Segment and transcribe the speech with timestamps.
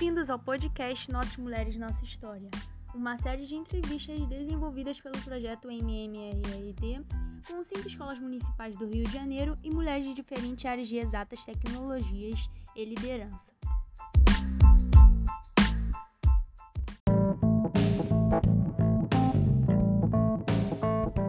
[0.00, 2.48] Bem-vindos ao podcast Nossas Mulheres Nossa História,
[2.94, 7.04] uma série de entrevistas desenvolvidas pelo projeto MMRRD
[7.46, 11.44] com cinco escolas municipais do Rio de Janeiro e mulheres de diferentes áreas de exatas
[11.44, 13.52] tecnologias e liderança.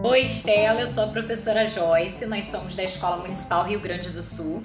[0.01, 4.21] Oi, Estela, eu sou a professora Joyce, nós somos da Escola Municipal Rio Grande do
[4.21, 4.63] Sul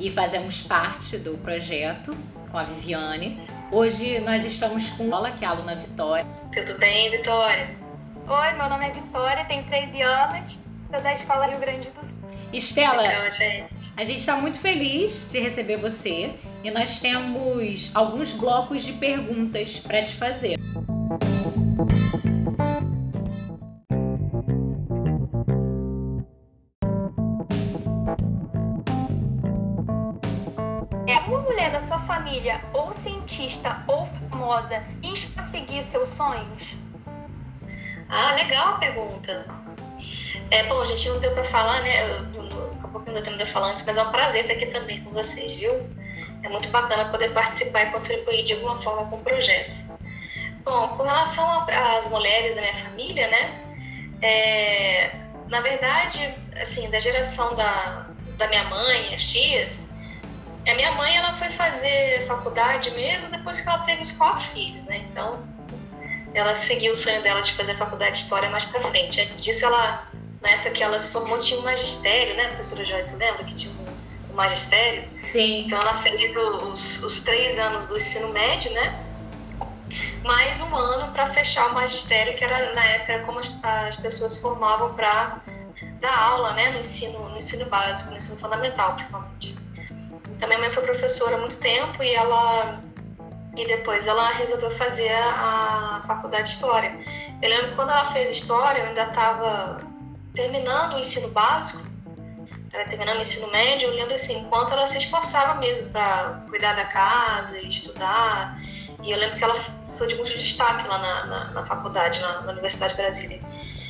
[0.00, 2.12] e fazemos parte do projeto
[2.56, 3.38] com a Viviane.
[3.70, 6.24] Hoje nós estamos com ela, que é a aluna Vitória.
[6.54, 7.76] Tudo bem, Vitória?
[8.26, 10.58] Oi, meu nome é Vitória, tenho 13 anos,
[10.90, 12.30] sou da Escola Rio Grande do Sul.
[12.54, 13.02] Estela,
[13.94, 19.78] a gente está muito feliz de receber você e nós temos alguns blocos de perguntas
[19.78, 20.56] para te fazer.
[20.56, 22.25] família
[34.66, 36.76] famosa insta a seguir seus sonhos?
[38.08, 39.46] Ah, legal a pergunta.
[40.50, 42.04] É, bom, a gente não deu para falar, né?
[42.78, 45.54] Acabou que não deu falar antes, mas é um prazer estar aqui também com vocês,
[45.54, 45.72] viu?
[46.42, 49.74] É muito bacana poder participar e contribuir de alguma forma com o projeto.
[50.62, 53.62] Bom, com relação às mulheres da minha família, né?
[54.22, 55.10] É,
[55.48, 58.06] na verdade, assim, da geração da,
[58.36, 59.85] da minha mãe, as tias,
[60.70, 64.84] a minha mãe ela foi fazer faculdade mesmo depois que ela teve os quatro filhos,
[64.84, 64.98] né?
[65.10, 65.46] Então
[66.34, 69.20] ela seguiu o sonho dela de fazer faculdade de história mais para frente.
[69.20, 70.06] Antes disso, ela
[70.42, 73.72] na época que ela se formou tinha um magistério, né, professora Joyce, lembra que tinha
[73.72, 75.08] um, um magistério?
[75.18, 75.64] Sim.
[75.66, 79.02] Então ela fez os, os três anos do ensino médio, né?
[80.22, 84.40] Mais um ano para fechar o magistério, que era na época como as, as pessoas
[84.40, 85.40] formavam para
[86.00, 89.55] dar aula, né, no ensino, no ensino básico, no ensino fundamental, principalmente.
[90.40, 92.82] A minha mãe foi professora há muito tempo e ela
[93.56, 96.98] e depois ela resolveu fazer a, faculdade de história.
[97.40, 99.80] Eu lembro que quando ela fez história, eu ainda estava
[100.34, 101.82] terminando o ensino básico,
[102.66, 103.88] estava terminando o ensino médio.
[103.88, 108.60] Eu lembro assim, enquanto ela se esforçava mesmo para cuidar da casa, estudar.
[109.02, 109.54] E eu lembro que ela
[109.96, 113.40] foi de muito destaque lá na, na, na faculdade, na, na, Universidade de Brasília.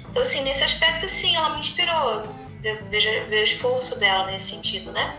[0.09, 2.23] Então, assim, nesse aspecto, sim, ela me inspirou.
[2.63, 5.17] Vejo, vejo o esforço dela nesse sentido, né?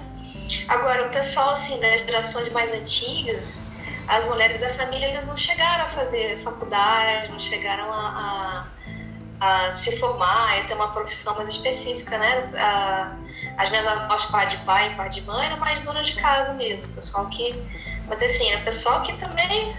[0.68, 3.68] Agora, o pessoal assim das gerações mais antigas,
[4.08, 8.68] as mulheres da família, eles não chegaram a fazer faculdade, não chegaram a,
[9.40, 12.50] a, a se formar, a ter uma profissão mais específica, né?
[12.58, 13.18] A,
[13.58, 16.94] as minhas avós, pai de pai, pai de mãe, eram mais donas de casa mesmo,
[16.94, 17.54] pessoal que,
[18.08, 19.76] mas assim, era pessoal que também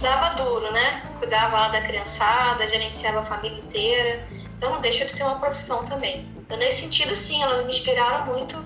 [0.00, 1.02] dava duro, né?
[1.18, 4.24] Cuidava lá da criançada, gerenciava a família inteira.
[4.56, 6.28] Então não deixa de ser uma profissão também.
[6.36, 8.56] Então, nesse sentido, sim, elas me inspiraram muito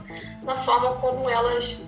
[0.44, 1.82] na forma como elas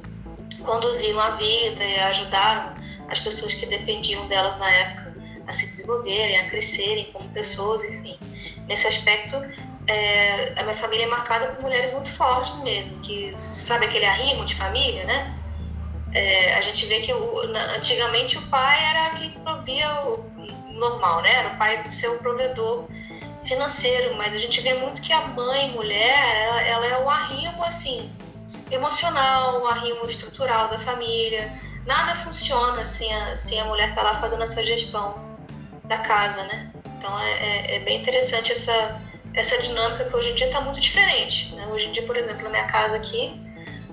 [0.65, 2.75] conduziram a vida e ajudaram
[3.09, 5.15] as pessoas que dependiam delas na época
[5.47, 8.19] a se desenvolverem, a crescerem como pessoas, enfim.
[8.67, 9.37] Nesse aspecto,
[9.87, 14.45] é, a minha família é marcada por mulheres muito fortes mesmo, que sabe aquele arrimo
[14.45, 15.39] de família, né?
[16.13, 20.25] É, a gente vê que o, na, antigamente o pai era quem provia o
[20.73, 21.33] normal, né?
[21.33, 22.89] Era o pai ser o provedor
[23.45, 27.63] financeiro, mas a gente vê muito que a mãe, mulher, ela, ela é o arrimo
[27.63, 28.11] assim
[28.71, 31.53] emocional, arrimo estrutural da família.
[31.87, 35.15] Nada funciona sem a, sem a mulher estar tá lá fazendo essa gestão
[35.85, 36.73] da casa, né?
[36.99, 39.01] Então é, é, é bem interessante essa,
[39.35, 41.55] essa dinâmica que hoje em dia está muito diferente.
[41.55, 41.67] Né?
[41.69, 43.41] Hoje em dia, por exemplo, na minha casa aqui,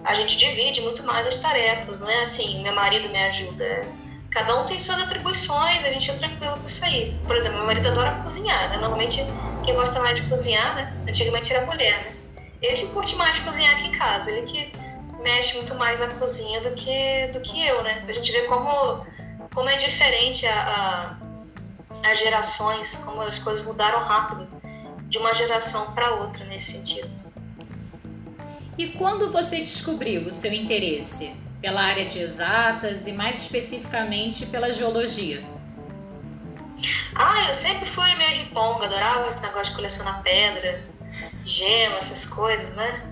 [0.03, 3.85] a gente divide muito mais as tarefas, não é assim, meu marido me ajuda.
[4.31, 7.16] Cada um tem suas atribuições, a gente é tranquilo com isso aí.
[7.25, 8.78] Por exemplo, meu marido adora cozinhar, né?
[8.78, 9.22] Normalmente
[9.63, 10.94] quem gosta mais de cozinhar, né?
[11.07, 12.22] Antigamente era mulher, né?
[12.63, 14.72] Ele que curte mais cozinhar aqui em casa, ele que
[15.22, 18.03] mexe muito mais na cozinha do que, do que eu, né?
[18.07, 19.06] A gente vê como,
[19.53, 21.18] como é diferente a,
[22.02, 24.47] a, as gerações, como as coisas mudaram rápido
[25.09, 27.12] de uma geração para outra nesse sentido.
[28.78, 34.72] E quando você descobriu o seu interesse pela área de exatas e mais especificamente pela
[34.72, 35.43] geologia?
[37.16, 40.84] Ah, eu sempre fui meio riponga, adorava esse negócio de colecionar pedra,
[41.46, 43.10] gema, essas coisas, né?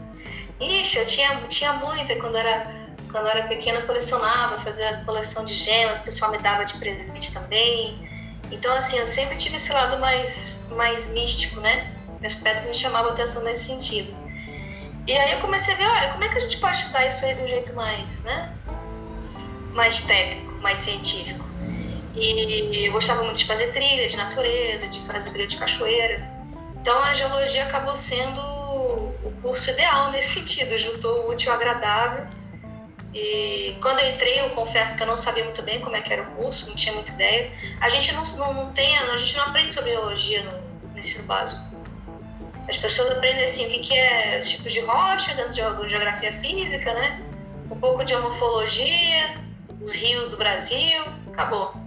[0.59, 5.99] Ixi, eu tinha, tinha muita quando era, quando era pequena, colecionava, fazia coleção de gemas,
[5.99, 8.09] o pessoal me dava de presente também.
[8.51, 11.95] Então, assim, eu sempre tive esse lado mais, mais místico, né?
[12.19, 14.13] Minhas pedras me chamavam atenção nesse sentido.
[15.07, 17.25] E aí eu comecei a ver, olha, como é que a gente pode estudar isso
[17.25, 18.53] aí de um jeito mais, né?
[19.73, 21.43] Mais técnico, mais científico.
[22.13, 26.30] E eu gostava muito de fazer trilha de natureza, de fazer trilha de cachoeira.
[26.81, 32.25] Então a geologia acabou sendo o curso ideal nesse sentido, juntou o útil ao agradável
[33.13, 36.11] E quando eu entrei, eu confesso que eu não sabia muito bem como é que
[36.11, 37.51] era o curso, não tinha muita ideia.
[37.79, 41.25] A gente não, não, não tem, a gente não aprende sobre geologia no, no ensino
[41.25, 41.61] básico.
[42.67, 46.93] As pessoas aprendem assim o que, que é tipo de rocha dentro de geografia física,
[46.93, 47.21] né?
[47.69, 49.35] Um pouco de morfologia,
[49.81, 51.80] os rios do Brasil, acabou.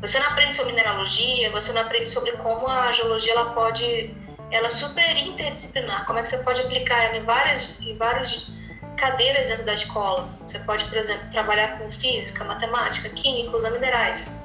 [0.00, 4.14] Você não aprende sobre mineralogia, você não aprende sobre como a geologia ela pode,
[4.50, 8.50] ela é super interdisciplinar, como é que você pode aplicar ela em várias, em várias
[8.96, 10.28] cadeiras dentro da escola.
[10.46, 14.42] Você pode, por exemplo, trabalhar com física, matemática, química, usando minerais.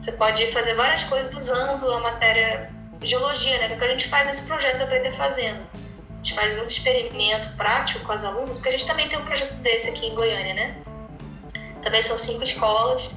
[0.00, 2.70] Você pode fazer várias coisas usando a matéria
[3.02, 3.68] geologia, né?
[3.68, 5.66] Que é o que a gente faz nesse projeto Aprender Fazendo.
[5.74, 9.24] A gente faz muito experimento prático com as alunos, porque a gente também tem um
[9.24, 10.76] projeto desse aqui em Goiânia, né?
[11.82, 13.14] Também são cinco escolas.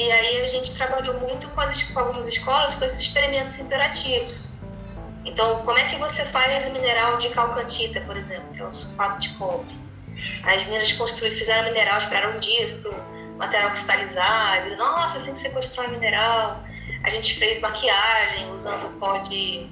[0.00, 4.50] E aí a gente trabalhou muito com, as, com algumas escolas com esses experimentos interativos.
[5.26, 8.72] Então, como é que você faz o mineral de calcantita, por exemplo, que é o
[8.72, 9.78] sulfato de cobre?
[10.42, 14.74] As meninas construíram, fizeram mineral, esperaram dias para o material cristalizar.
[14.78, 16.64] Nossa, assim que você constrói mineral.
[17.04, 19.66] A gente fez maquiagem usando pó de,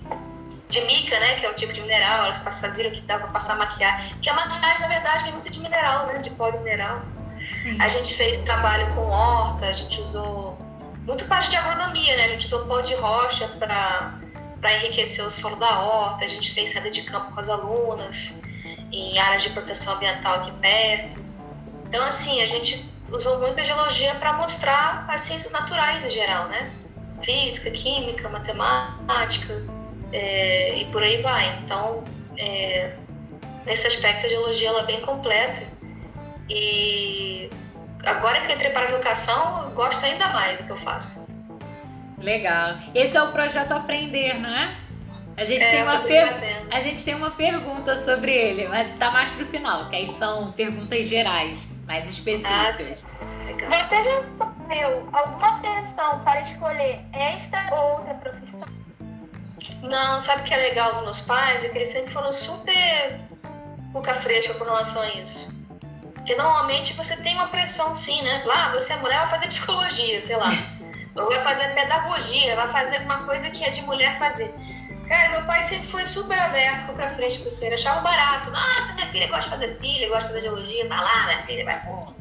[0.69, 2.27] de mica, né, que é o tipo de mineral.
[2.27, 4.15] Elas viram que dava para passar maquiagem.
[4.21, 7.01] Que a maquiagem, na verdade, vem muito de mineral, né, de pó de mineral.
[7.41, 7.81] Sim.
[7.81, 10.59] A gente fez trabalho com horta, a gente usou
[11.05, 12.25] muito parte de agronomia, né?
[12.25, 16.73] A gente usou pó de rocha para enriquecer o solo da horta, a gente fez
[16.73, 18.43] saída de campo com as alunas,
[18.93, 21.25] em áreas de proteção ambiental aqui perto.
[21.87, 26.71] Então, assim, a gente usou muita geologia para mostrar as ciências naturais em geral, né?
[27.23, 29.65] Física, química, matemática
[30.13, 31.59] é, e por aí vai.
[31.65, 32.05] Então,
[32.37, 32.93] é,
[33.65, 35.78] nesse aspecto, a geologia ela é bem completa.
[36.49, 37.51] E
[38.05, 41.29] agora que eu entrei para a educação, eu gosto ainda mais do que eu faço.
[42.19, 42.77] Legal.
[42.95, 44.75] Esse é o projeto Aprender, não é?
[45.37, 46.67] A gente, é, tem uma per...
[46.69, 50.09] a gente tem uma pergunta sobre ele, mas está mais para o final, que aí
[50.09, 53.07] são perguntas gerais, mais específicas.
[53.07, 58.69] Ah, Você já sofreu alguma pressão para escolher esta ou outra profissão?
[59.83, 61.65] Não, sabe o que é legal dos meus pais?
[61.65, 63.21] É que eles sempre foram super
[63.93, 65.57] boca fresca com relação a isso.
[66.29, 68.43] Porque normalmente você tem uma pressão sim, né?
[68.45, 70.51] Lá, você é mulher, vai fazer psicologia, sei lá.
[71.17, 74.55] ou vai fazer pedagogia, vai fazer alguma coisa que é de mulher fazer.
[75.09, 78.51] Cara, meu pai sempre foi super aberto, com pra frente pro ser, achava barato.
[78.51, 81.65] Nossa, minha filha gosta de fazer trilha, gosta de fazer geologia, tá lá, minha filha
[81.65, 82.15] vai fundo.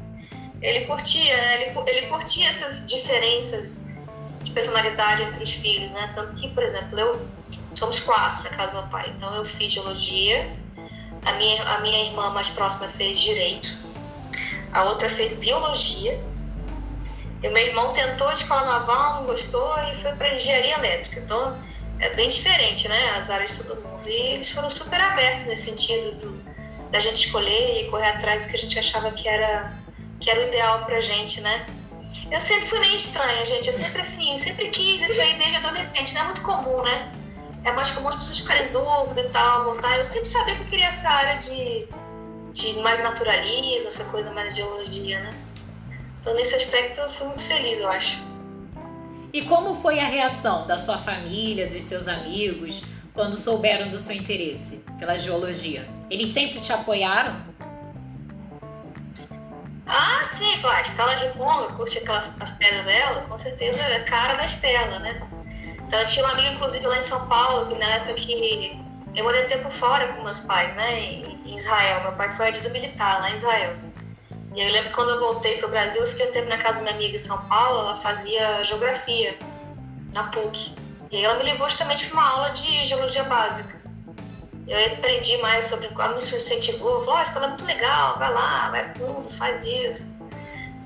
[0.62, 1.62] Ele curtia, né?
[1.62, 3.94] Ele, ele curtia essas diferenças
[4.42, 6.12] de personalidade entre os filhos, né?
[6.14, 7.28] Tanto que, por exemplo, eu
[7.74, 10.50] somos quatro na casa do meu pai, então eu fiz geologia,
[11.26, 13.68] a minha, a minha irmã mais próxima fez direito,
[14.72, 16.20] a outra fez biologia
[17.42, 21.20] e meu irmão tentou a escola naval, não gostou e foi para engenharia elétrica.
[21.20, 21.56] Então
[22.00, 23.16] é bem diferente, né?
[23.16, 24.08] As áreas de todo mundo.
[24.08, 28.50] E eles foram super abertos nesse sentido do, da gente escolher e correr atrás do
[28.50, 29.72] que a gente achava que era,
[30.20, 31.66] que era o ideal pra gente, né?
[32.30, 33.68] Eu sempre fui meio estranha, gente.
[33.68, 36.14] Eu sempre assim, eu sempre quis isso aí desde adolescente.
[36.14, 37.12] Não é muito comum, né?
[37.64, 39.96] É mais comum as pessoas ficarem dúvida e tal, voltar.
[39.98, 41.88] Eu sempre sabia que eu queria essa área de,
[42.58, 45.34] de mais naturalismo, essa coisa mais de geologia, né?
[46.20, 48.18] Então, nesse aspecto, eu fui muito feliz, eu acho.
[49.32, 52.82] E como foi a reação da sua família, dos seus amigos,
[53.14, 55.88] quando souberam do seu interesse pela geologia?
[56.10, 57.36] Eles sempre te apoiaram?
[59.86, 60.78] Ah, sim, claro.
[60.78, 65.22] A Estela Riponga, curte aquelas as pedras dela, com certeza é cara da Estela, né?
[65.86, 68.87] Então, eu tinha uma amiga, inclusive, lá em São Paulo, que na época que
[69.18, 72.02] eu morei um tempo fora com meus pais, né, em Israel.
[72.02, 73.74] Meu pai foi adido militar lá em Israel.
[74.54, 76.58] E eu lembro que quando eu voltei para o Brasil, eu fiquei um tempo na
[76.58, 79.36] casa da minha amiga em São Paulo, ela fazia geografia
[80.12, 80.74] na PUC.
[81.10, 83.78] E aí ela me levou justamente para uma aula de geologia básica.
[84.66, 88.70] Eu aprendi mais sobre, ela me incentivou, falou, oh, isso é muito legal, vai lá,
[88.70, 90.16] vai fundo, faz isso.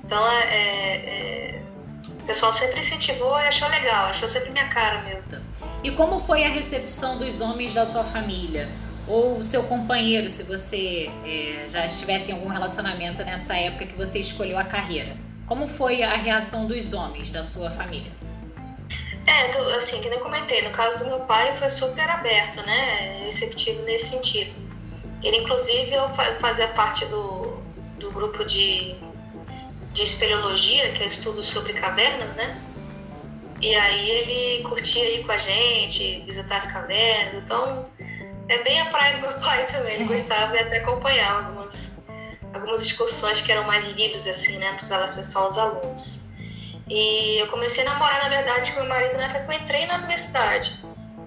[0.03, 1.61] Então, é, é, é,
[2.07, 5.52] o pessoal sempre incentivou e achou legal, achou sempre minha cara mesmo.
[5.83, 8.69] E como foi a recepção dos homens da sua família?
[9.07, 13.95] ou o seu companheiro, se você é, já estivesse em algum relacionamento nessa época que
[13.95, 15.15] você escolheu a carreira.
[15.45, 18.11] Como foi a reação dos homens da sua família?
[19.27, 23.81] É, assim, que eu comentei, no caso do meu pai foi super aberto, né, receptivo
[23.83, 24.53] nesse sentido.
[25.21, 26.09] Ele, inclusive, eu
[26.39, 27.61] fazia parte do,
[27.97, 28.95] do grupo de,
[29.93, 32.61] de espeleologia, que é estudo sobre cavernas, né,
[33.63, 37.89] e aí ele curtia ir com a gente, visitar as cavernas, então
[38.49, 39.93] é bem a praia do meu pai também.
[39.93, 42.03] Ele gostava e até acompanhava algumas,
[42.53, 44.73] algumas excursões que eram mais livres, assim, né?
[44.73, 46.27] Precisava ser só os alunos.
[46.89, 49.85] E eu comecei a namorar, na verdade, com meu marido na época que eu entrei
[49.85, 50.83] na universidade.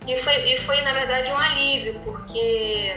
[0.06, 2.94] E foi, e foi, na verdade, um alívio, porque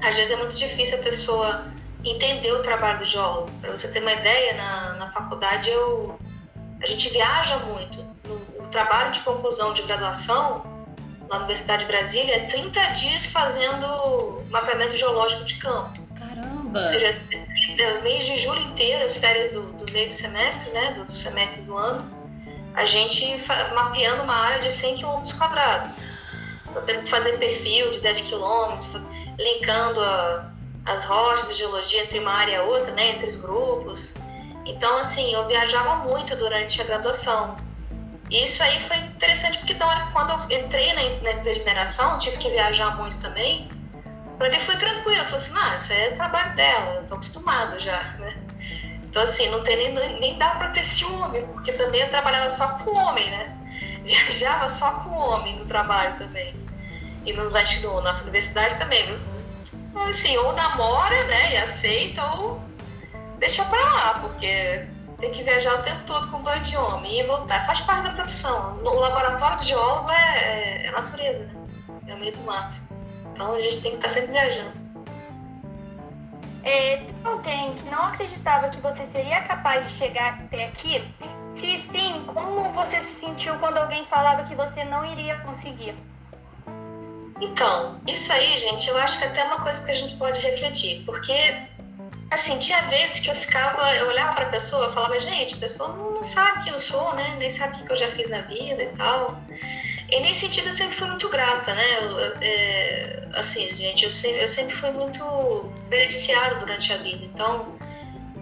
[0.00, 1.66] às vezes é muito difícil a pessoa
[2.02, 3.50] entender o trabalho do geólogo.
[3.60, 6.18] Para você ter uma ideia, na, na faculdade eu,
[6.82, 8.11] a gente viaja muito.
[8.72, 10.64] Trabalho de conclusão de graduação
[11.28, 16.00] na Universidade de Brasília é 30 dias fazendo mapeamento geológico de campo.
[16.18, 16.80] Caramba!
[16.80, 17.06] Ou seja,
[17.78, 21.04] é, o mês de julho inteiro, as férias do, do meio do semestre, né, do,
[21.04, 22.10] dos semestres do ano,
[22.74, 26.00] a gente mapeando uma área de 100 km quadrados.
[26.70, 28.76] Então, tendo que fazer perfil de 10 km,
[29.38, 30.50] linkando a,
[30.86, 34.14] as rochas de geologia entre uma área e outra, né, entre os grupos.
[34.64, 37.56] Então, assim, eu viajava muito durante a graduação.
[38.32, 41.66] E isso aí foi interessante porque na hora quando eu entrei na, na empresa de
[41.66, 43.68] mineração, tive que viajar muito também.
[44.38, 47.78] Para ele foi tranquilo, eu falei assim, ah, isso é trabalho dela, eu tô acostumado
[47.78, 48.34] já, né?
[49.04, 52.78] Então, assim, não tem nem, nem dá para ter ciúme, porque também eu trabalhava só
[52.78, 53.54] com homem, né?
[54.02, 56.56] Viajava só com homem no trabalho também.
[57.26, 59.14] E no, que na universidade também?
[59.74, 62.62] Então, assim, ou namora, né, e aceita, ou
[63.38, 64.86] deixa pra lá, porque
[65.22, 67.64] tem que viajar o tempo todo com banho de homem e voltar.
[67.64, 68.76] Faz parte da profissão.
[68.82, 71.54] O laboratório do geólogo é, é, é natureza, né?
[72.08, 72.76] É o meio do mato.
[73.32, 74.72] Então a gente tem que estar tá sempre viajando.
[76.64, 81.04] É, tem alguém que não acreditava que você seria capaz de chegar até aqui?
[81.54, 85.94] Se sim, como você se sentiu quando alguém falava que você não iria conseguir?
[87.40, 90.40] Então, isso aí, gente, eu acho que até é uma coisa que a gente pode
[90.40, 91.68] refletir, porque,
[92.32, 95.58] assim, tinha vezes que eu ficava, eu olhava para a pessoa e falava, gente, a
[95.58, 97.36] pessoa não sabe quem eu sou, né?
[97.38, 99.40] Nem sabe o que eu já fiz na vida e tal.
[100.10, 101.98] E nesse sentido eu sempre fui muito grata, né?
[102.00, 105.24] Eu, é, assim, gente, eu sempre, eu sempre fui muito
[105.88, 107.24] beneficiada durante a vida.
[107.24, 107.76] Então,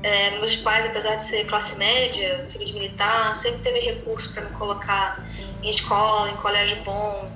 [0.02, 4.44] é, meus pais, apesar de ser classe média, filho de militar, sempre teve recurso para
[4.44, 5.25] me colocar
[5.62, 7.30] em escola, em colégio bom.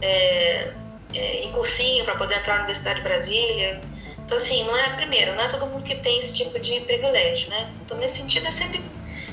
[0.00, 0.72] É,
[1.14, 3.80] é, em cursinho para poder entrar na Universidade de Brasília.
[4.28, 7.48] Então, assim, não é, primeiro, não é todo mundo que tem esse tipo de privilégio,
[7.48, 7.72] né?
[7.80, 8.84] Então, nesse sentido, eu sempre,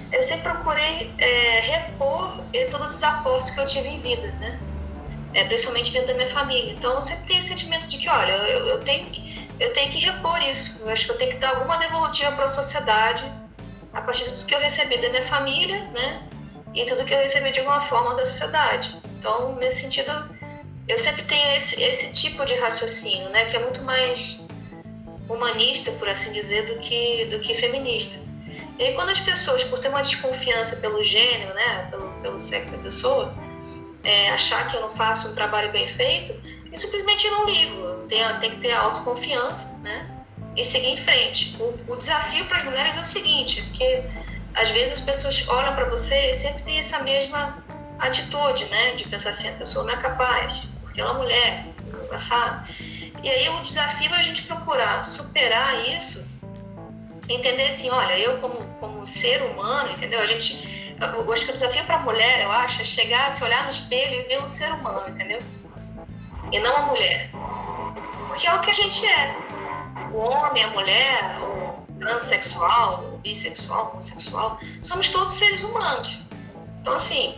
[0.10, 4.58] eu sempre procurei é, repor é, todos os aportes que eu tive em vida, né?
[5.34, 6.72] É, principalmente dentro da minha família.
[6.72, 9.06] Então, eu sempre tenho esse sentimento de que, olha, eu, eu, tenho,
[9.60, 10.84] eu tenho que repor isso.
[10.86, 13.30] Eu acho que eu tenho que dar alguma devolutiva para a sociedade
[13.92, 16.24] a partir tudo que eu recebi da minha família, né?
[16.74, 18.96] E tudo que eu recebi de alguma forma da sociedade.
[19.20, 20.30] Então, nesse sentido,
[20.88, 24.45] eu sempre tenho esse, esse tipo de raciocínio, né, que é muito mais
[25.30, 28.20] humanista, por assim dizer, do que, do que feminista.
[28.78, 32.72] E aí, quando as pessoas, por ter uma desconfiança pelo gênero, né, pelo, pelo sexo
[32.72, 33.34] da pessoa,
[34.04, 36.40] é, achar que eu não faço um trabalho bem feito,
[36.72, 38.06] eu simplesmente não ligo.
[38.10, 40.10] Tem, tem que ter autoconfiança, né,
[40.56, 41.56] e seguir em frente.
[41.60, 44.04] O, o desafio para as mulheres é o seguinte, porque
[44.54, 47.64] às vezes as pessoas olham para você e sempre tem essa mesma
[48.00, 52.68] atitude, né, de pensar assim, a pessoa não é capaz, aquela mulher no passado.
[53.26, 56.24] E aí o desafio é a gente procurar superar isso,
[57.28, 60.22] entender assim, olha, eu como, como ser humano, entendeu?
[60.22, 63.44] A gente, eu acho que o desafio para a mulher, eu acho, é chegar, se
[63.44, 65.40] olhar no espelho e ver um ser humano, entendeu?
[66.52, 67.32] E não a mulher.
[68.28, 69.36] Porque é o que a gente é.
[70.14, 76.20] O homem, a mulher, o transexual, o bissexual, o homossexual, somos todos seres humanos.
[76.80, 77.34] Então, assim,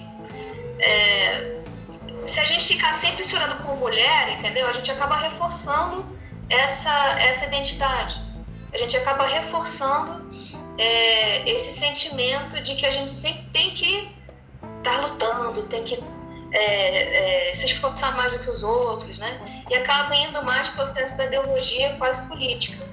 [0.80, 1.62] é,
[2.28, 4.68] se a gente ficar sempre se olhando como mulher, entendeu?
[4.68, 6.06] A gente acaba reforçando
[6.50, 8.20] essa, essa identidade.
[8.74, 10.30] A gente acaba reforçando
[10.78, 14.12] é, esse sentimento de que a gente sempre tem que
[14.78, 16.04] estar tá lutando, tem que
[16.52, 19.64] é, é, se esforçar mais do que os outros, né?
[19.70, 22.86] E acaba indo mais para o processo da ideologia quase política.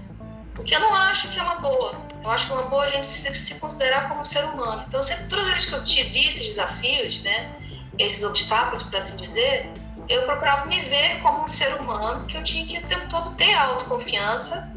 [0.58, 1.94] O que eu não acho que é uma boa.
[2.22, 4.84] Eu acho que é uma boa a gente se, se considerar como ser humano.
[4.88, 7.52] Então, sempre, todas as vezes que eu tive esses desafios, né?
[7.98, 9.70] Esses obstáculos, por assim dizer,
[10.08, 13.34] eu procurava me ver como um ser humano que eu tinha que o tempo todo
[13.36, 14.74] ter autoconfiança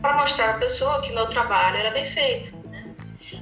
[0.00, 2.56] para mostrar à pessoa que meu trabalho era bem feito.
[2.68, 2.84] Né?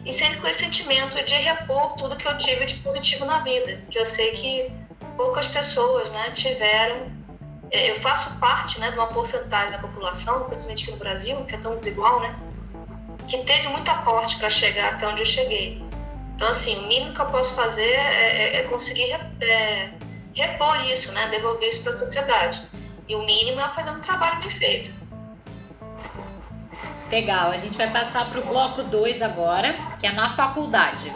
[0.04, 3.82] E sempre com esse sentimento de repor tudo que eu tive de positivo na vida,
[3.90, 4.72] que eu sei que
[5.16, 7.10] poucas pessoas né, tiveram.
[7.70, 11.54] É, eu faço parte né, de uma porcentagem da população, principalmente aqui no Brasil, que
[11.54, 12.36] é tão desigual, né,
[13.26, 15.82] que teve muito aporte para chegar até onde eu cheguei.
[16.34, 19.90] Então, assim, o mínimo que eu posso fazer é, é, é conseguir é,
[20.34, 21.28] repor isso, né?
[21.28, 22.62] devolver isso para a sociedade.
[23.08, 24.90] E o mínimo é fazer um trabalho bem feito.
[27.10, 31.12] Legal, a gente vai passar para o bloco 2 agora, que é na faculdade.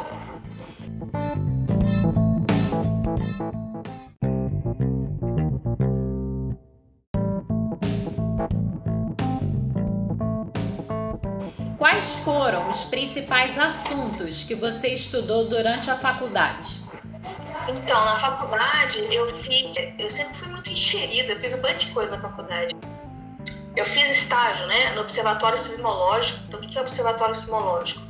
[11.97, 16.79] Quais foram os principais assuntos que você estudou durante a faculdade?
[17.67, 21.93] Então, na faculdade eu fiz, eu sempre fui muito enxerida, eu fiz um monte de
[21.93, 22.76] coisa na faculdade.
[23.75, 26.41] eu fiz estágio né, no Observatório Sismológico.
[26.47, 28.03] Então, o que é o Observatório Sismológico?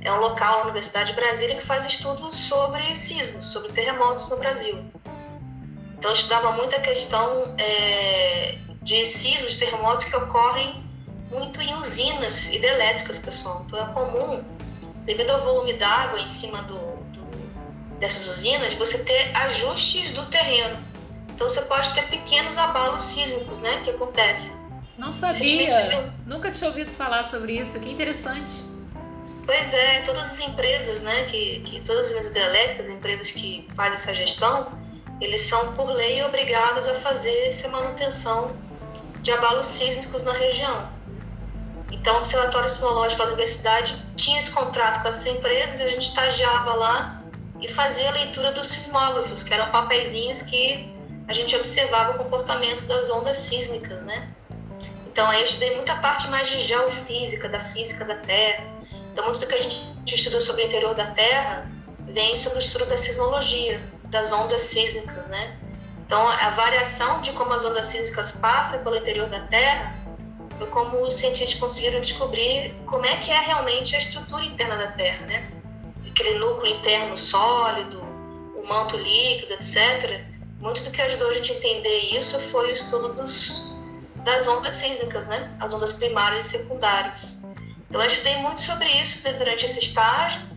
[0.00, 4.38] É um local na Universidade de Brasília que faz estudos sobre sismos, sobre terremotos no
[4.38, 4.90] Brasil.
[5.98, 10.87] Então, eu estudava muito a questão é, de sismos, de terremotos que ocorrem
[11.30, 13.64] muito em usinas hidrelétricas, pessoal.
[13.66, 14.42] Então, é comum,
[15.04, 20.78] devido ao volume d'água em cima do, do, dessas usinas, você ter ajustes do terreno.
[21.28, 24.56] Então, você pode ter pequenos abalos sísmicos, né, que acontecem.
[24.96, 28.64] Não sabia, nunca tinha ouvido falar sobre isso, que interessante.
[29.46, 34.14] Pois é, todas as empresas, né, que, que todas as hidrelétricas, empresas que fazem essa
[34.14, 34.72] gestão,
[35.20, 38.54] eles são por lei obrigados a fazer essa manutenção
[39.22, 40.97] de abalos sísmicos na região.
[41.90, 46.06] Então, o Observatório Sismológico da Universidade tinha esse contrato com essas empresas e a gente
[46.06, 47.22] estagiava lá
[47.60, 50.94] e fazia a leitura dos sismógrafos, que eram papeizinhos que
[51.26, 54.28] a gente observava o comportamento das ondas sísmicas, né?
[55.06, 58.64] Então, aí eu estudei muita parte mais de geofísica, da física da Terra.
[59.12, 61.66] Então, muito do que a gente estuda sobre o interior da Terra
[62.06, 65.58] vem sobre o estudo da sismologia, das ondas sísmicas, né?
[66.06, 69.97] Então, a variação de como as ondas sísmicas passam pelo interior da Terra
[70.66, 75.26] como os cientistas conseguiram descobrir como é que é realmente a estrutura interna da Terra,
[75.26, 75.50] né?
[76.10, 78.00] Aquele núcleo interno sólido,
[78.56, 80.24] o manto líquido, etc.
[80.60, 83.76] Muito do que ajudou a gente a entender isso foi o estudo dos,
[84.24, 85.56] das ondas sísmicas, né?
[85.60, 87.38] As ondas primárias e secundárias.
[87.88, 90.48] Então, eu estudei muito sobre isso durante esse estágio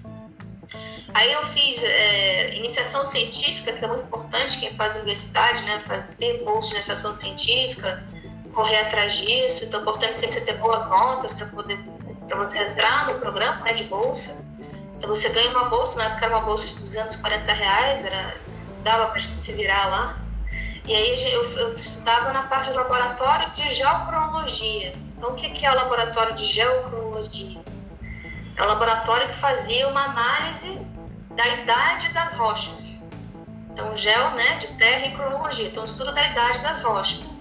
[1.13, 6.43] Aí eu fiz é, iniciação científica, que é muito importante, quem faz universidade, né, fazer
[6.43, 8.03] bolsa de iniciação científica,
[8.53, 9.65] correr atrás disso.
[9.65, 11.79] Então é importante sempre ter boas notas para poder
[12.27, 14.45] para você entrar no programa né, de bolsa.
[14.97, 18.35] Então você ganha uma bolsa, na época era uma bolsa de 240 reais, era,
[18.83, 20.17] dava para a gente se virar lá.
[20.85, 24.93] E aí eu, eu estudava na parte do laboratório de geocronologia.
[25.17, 27.61] Então o que é o laboratório de geocronologia?
[28.55, 30.79] É um laboratório que fazia uma análise
[31.35, 33.09] da idade das rochas.
[33.71, 35.67] Então, gel, né, de terra e cronologia.
[35.67, 37.40] Então, estudo da idade das rochas.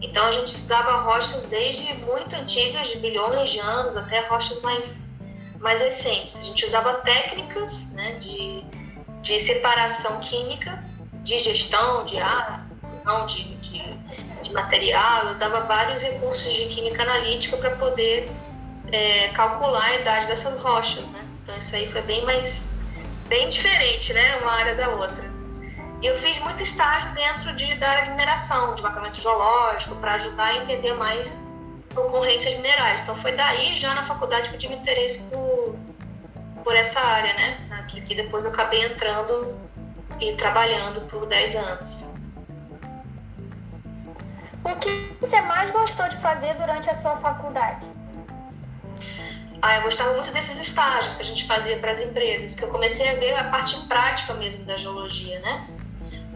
[0.00, 5.18] Então, a gente estudava rochas desde muito antigas, de bilhões de anos, até rochas mais,
[5.58, 6.40] mais recentes.
[6.40, 8.62] A gente usava técnicas né, de,
[9.22, 10.84] de separação química,
[11.24, 12.66] de gestão de ar,
[13.26, 13.82] de, de,
[14.42, 18.30] de material, eu usava vários recursos de química analítica para poder
[18.92, 21.04] é, calcular a idade dessas rochas.
[21.06, 21.24] Né?
[21.42, 22.68] Então, isso aí foi bem mais
[23.28, 25.27] bem diferente, né, uma área da outra.
[26.00, 30.14] E eu fiz muito estágio dentro de, da área de mineração, de mapeamento geológico, para
[30.14, 31.52] ajudar a entender mais
[31.92, 33.02] concorrências minerais.
[33.02, 35.76] Então foi daí, já na faculdade, que eu tive interesse por,
[36.62, 37.68] por essa área, né?
[37.80, 39.58] Aqui, que depois eu acabei entrando
[40.20, 42.14] e trabalhando por 10 anos.
[44.64, 47.86] O que você mais gostou de fazer durante a sua faculdade?
[49.60, 52.68] Ah, eu gostava muito desses estágios que a gente fazia para as empresas, porque eu
[52.68, 55.66] comecei a ver a parte prática mesmo da geologia, né?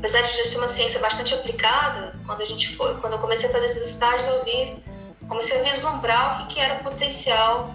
[0.02, 3.52] Apesar de ser uma ciência bastante aplicada, quando a gente foi, quando eu comecei a
[3.52, 4.82] fazer esses estágios, eu vi,
[5.28, 7.70] comecei a vislumbrar o que, que era o potencial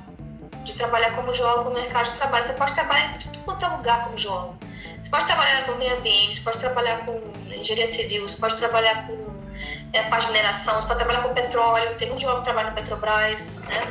[0.65, 2.43] de trabalhar como geólogo no mercado de trabalho.
[2.43, 4.57] Você pode trabalhar em tudo quanto é lugar como geólogo.
[5.01, 7.13] Você pode trabalhar com meio ambiente, você pode trabalhar com
[7.49, 9.27] engenharia civil, você pode trabalhar com
[9.93, 12.75] é, parte de mineração, você pode trabalhar com petróleo, tem um geólogo que trabalha no
[12.75, 13.81] Petrobras, né?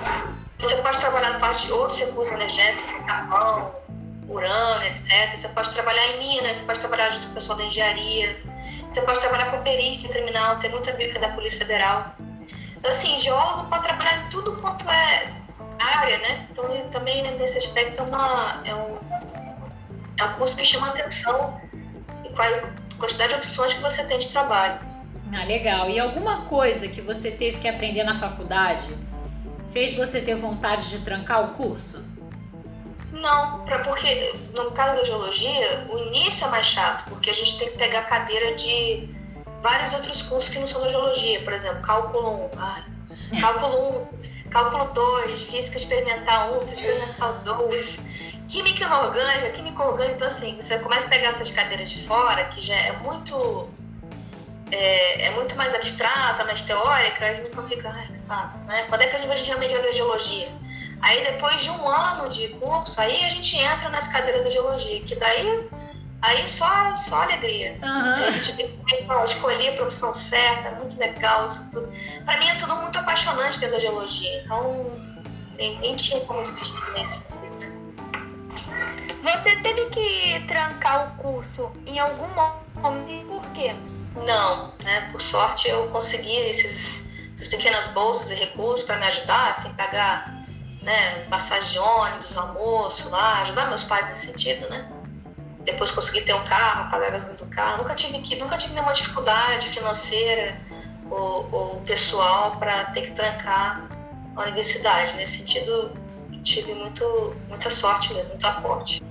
[0.58, 3.74] Você pode trabalhar na parte de outros recursos energéticos, carvão,
[4.28, 5.36] urânio, etc.
[5.36, 8.36] Você pode trabalhar em minas, você pode trabalhar junto com o pessoal da engenharia.
[8.88, 12.14] Você pode trabalhar com perícia criminal, tem muita bica da Polícia Federal.
[12.76, 15.32] Então, assim, geólogo pode trabalhar em tudo quanto é
[15.78, 16.46] área, né?
[16.50, 18.98] Então, também nesse aspecto é, uma, é, um,
[20.18, 21.60] é um curso que chama atenção
[22.24, 22.48] e qual
[22.98, 24.80] quantidade de opções que você tem de trabalho.
[25.34, 25.90] Ah, legal.
[25.90, 28.96] E alguma coisa que você teve que aprender na faculdade
[29.70, 32.02] fez você ter vontade de trancar o curso?
[33.20, 37.70] Não, porque no caso da geologia, o início é mais chato, porque a gente tem
[37.70, 39.08] que pegar cadeira de
[39.62, 42.84] vários outros cursos que não são da geologia, por exemplo, cálculo 1, ah,
[43.40, 44.08] cálculo
[44.44, 48.00] 1, cálculo 2, física experimental 1, física experimental 2,
[48.48, 52.64] química inorgânica, química orgânica, então assim, você começa a pegar essas cadeiras de fora, que
[52.64, 53.68] já é muito
[54.70, 58.84] é, é, muito mais abstrata, mais teórica, a gente não fica, ai, sabe, né?
[58.88, 60.48] Quando é que a gente realmente vai ver geologia?
[61.00, 65.00] Aí depois de um ano de curso, aí a gente entra nas cadeiras da geologia,
[65.02, 65.68] que daí
[66.22, 67.78] aí só, só alegria.
[67.82, 68.24] Uhum.
[68.24, 71.92] A gente tem que escolher a profissão certa, muito legal isso tudo.
[72.24, 74.90] Para mim é tudo muito apaixonante dentro da geologia, então
[75.56, 77.28] nem, nem tinha como existir nesse
[79.22, 82.28] Você teve que trancar o curso em algum
[82.74, 83.74] momento, por quê?
[84.24, 85.08] Não, né?
[85.12, 87.06] Por sorte eu consegui esses
[87.36, 90.35] essas pequenas bolsas e recursos para me ajudar, assim, pagar
[90.86, 94.88] né, passagem de ônibus, almoço lá, ajudar meus pais nesse sentido, né?
[95.64, 97.78] Depois consegui ter um carro, pagar gasolina do carro.
[97.78, 100.56] Nunca tive, que, nunca tive nenhuma dificuldade financeira
[101.10, 103.88] ou, ou pessoal para ter que trancar
[104.36, 105.16] a universidade.
[105.16, 105.90] Nesse sentido,
[106.44, 109.02] tive muito, muita sorte mesmo, muito aporte.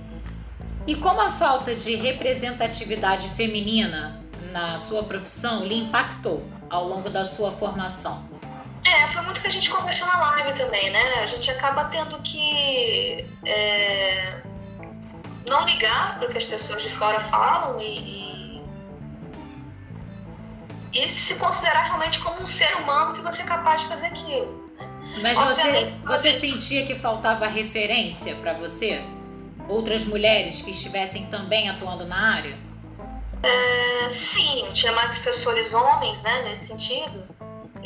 [0.86, 4.18] E como a falta de representatividade feminina
[4.50, 8.35] na sua profissão lhe impactou ao longo da sua formação?
[8.86, 11.24] É, foi muito que a gente conversou na live também, né?
[11.24, 14.40] A gente acaba tendo que é,
[15.48, 18.62] não ligar para o que as pessoas de fora falam e,
[20.92, 24.06] e, e, se considerar realmente como um ser humano que você é capaz de fazer
[24.06, 24.70] aquilo.
[24.78, 25.34] Né?
[25.34, 29.02] Mas você, você sentia que faltava referência para você?
[29.68, 32.56] Outras mulheres que estivessem também atuando na área?
[33.42, 37.25] É, sim, tinha mais professores homens, né, nesse sentido.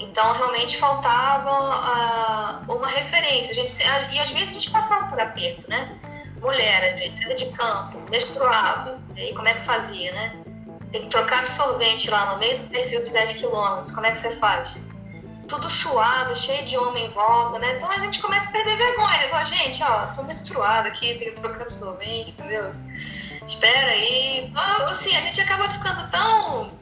[0.01, 3.53] Então, realmente faltava uh, uma referência.
[3.53, 5.99] A gente, e às vezes a gente passava por aperto, né?
[6.41, 10.43] Mulher, a gente saía de campo, menstruava, e como é que fazia, né?
[10.91, 14.17] Tem que trocar absorvente lá no meio do perfil de 10 quilômetros, como é que
[14.17, 14.89] você faz?
[15.47, 17.77] Tudo suado, cheio de homem em volta, né?
[17.77, 19.29] Então a gente começa a perder vergonha.
[19.29, 22.73] Fala, gente, ó, tô menstruada aqui, tenho que trocar absorvente, entendeu?
[23.47, 24.51] Espera aí.
[24.89, 26.80] Assim, a gente acaba ficando tão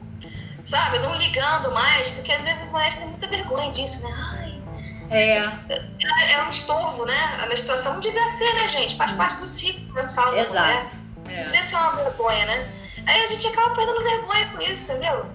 [0.69, 0.99] sabe?
[0.99, 4.13] Não ligando mais, porque às vezes as mulheres têm muita vergonha disso, né?
[4.31, 4.61] Ai,
[5.09, 5.37] é.
[5.69, 6.31] é.
[6.33, 7.39] É um estorvo, né?
[7.41, 8.95] A menstruação não devia ser, né, gente?
[8.95, 10.97] Faz parte do ciclo da saúde Exato.
[11.25, 11.43] da É.
[11.45, 12.71] Devia ser uma vergonha, né?
[13.07, 15.25] Aí a gente acaba perdendo vergonha com isso, entendeu?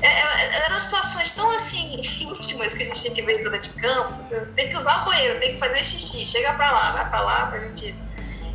[0.00, 4.24] É, é eram situações tão assim íntimas que a gente tinha que ver de campo.
[4.56, 7.46] Tem que usar o banheiro, tem que fazer xixi, chega pra lá, vai pra lá
[7.46, 7.94] pra gente.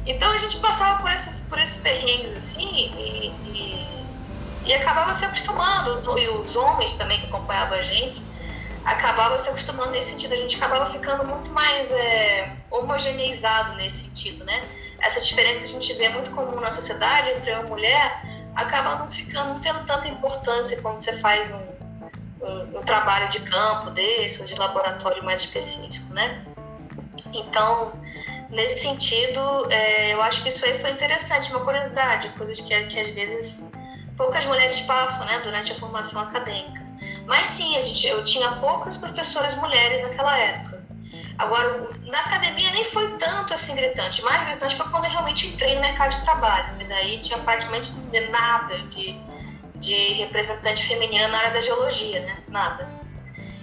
[0.05, 3.90] Então a gente passava por esses, por esses perrengues assim e, e
[4.65, 8.21] e acabava se acostumando, e os homens também que acompanhavam a gente,
[8.85, 14.43] acabavam se acostumando nesse sentido, a gente acabava ficando muito mais é, homogeneizado nesse sentido,
[14.43, 14.63] né?
[14.99, 18.21] Essa diferença que a gente vê muito comum na sociedade entre homem e mulher,
[18.55, 23.39] acaba não ficando, não tendo tanta importância quando você faz um, um, um trabalho de
[23.41, 26.45] campo desse, ou de laboratório mais específico, né?
[27.33, 27.93] Então,
[28.49, 32.99] nesse sentido, é, eu acho que isso aí foi interessante, uma curiosidade, coisas que, que
[32.99, 33.71] às vezes
[34.21, 36.79] poucas mulheres passam né, durante a formação acadêmica.
[37.25, 40.83] Mas sim, a gente, eu tinha poucas professoras mulheres naquela época.
[41.39, 45.73] Agora, na academia nem foi tanto assim gritante, mais gritante foi quando eu realmente entrei
[45.73, 46.79] no mercado de trabalho.
[46.79, 47.91] E daí tinha praticamente
[48.29, 49.19] nada de,
[49.77, 52.43] de representante feminina na área da geologia, né?
[52.47, 52.87] Nada.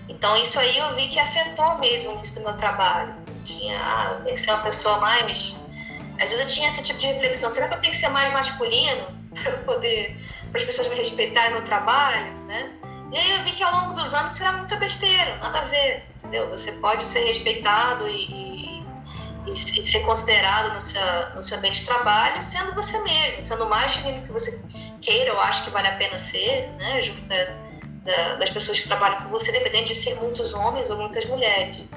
[0.08, 3.14] Então isso aí eu vi que afetou mesmo o do meu trabalho.
[3.44, 5.56] Tinha, ah, tem que ser uma pessoa mais.
[6.20, 8.32] Às vezes eu tinha esse tipo de reflexão: será que eu tenho que ser mais
[8.32, 10.18] masculino para eu poder
[10.50, 12.72] para as pessoas me respeitarem no trabalho, né?
[13.12, 16.06] E aí eu vi que ao longo dos anos será muita besteira, nada a ver,
[16.16, 16.48] entendeu?
[16.50, 18.82] Você pode ser respeitado e,
[19.46, 23.64] e, e ser considerado no seu, no seu ambiente de trabalho sendo você mesmo, sendo
[23.64, 24.62] o mais feminino que você
[25.00, 27.02] queira ou acha que vale a pena ser, né?
[27.02, 27.44] Junto da,
[28.04, 31.90] da, das pessoas que trabalham com você, independente de ser muitos homens ou muitas mulheres.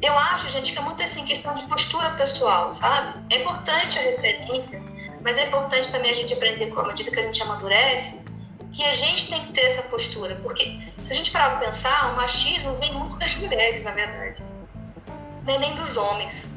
[0.00, 3.18] Eu acho, gente, que é muito assim questão de postura pessoal, sabe?
[3.30, 4.80] É importante a referência,
[5.28, 8.24] mas é importante também a gente aprender, com a medida que a gente amadurece,
[8.72, 10.36] que a gente tem que ter essa postura.
[10.36, 14.42] Porque se a gente parar para pensar, o machismo vem muito das mulheres, na verdade.
[15.44, 16.50] Não é nem dos homens.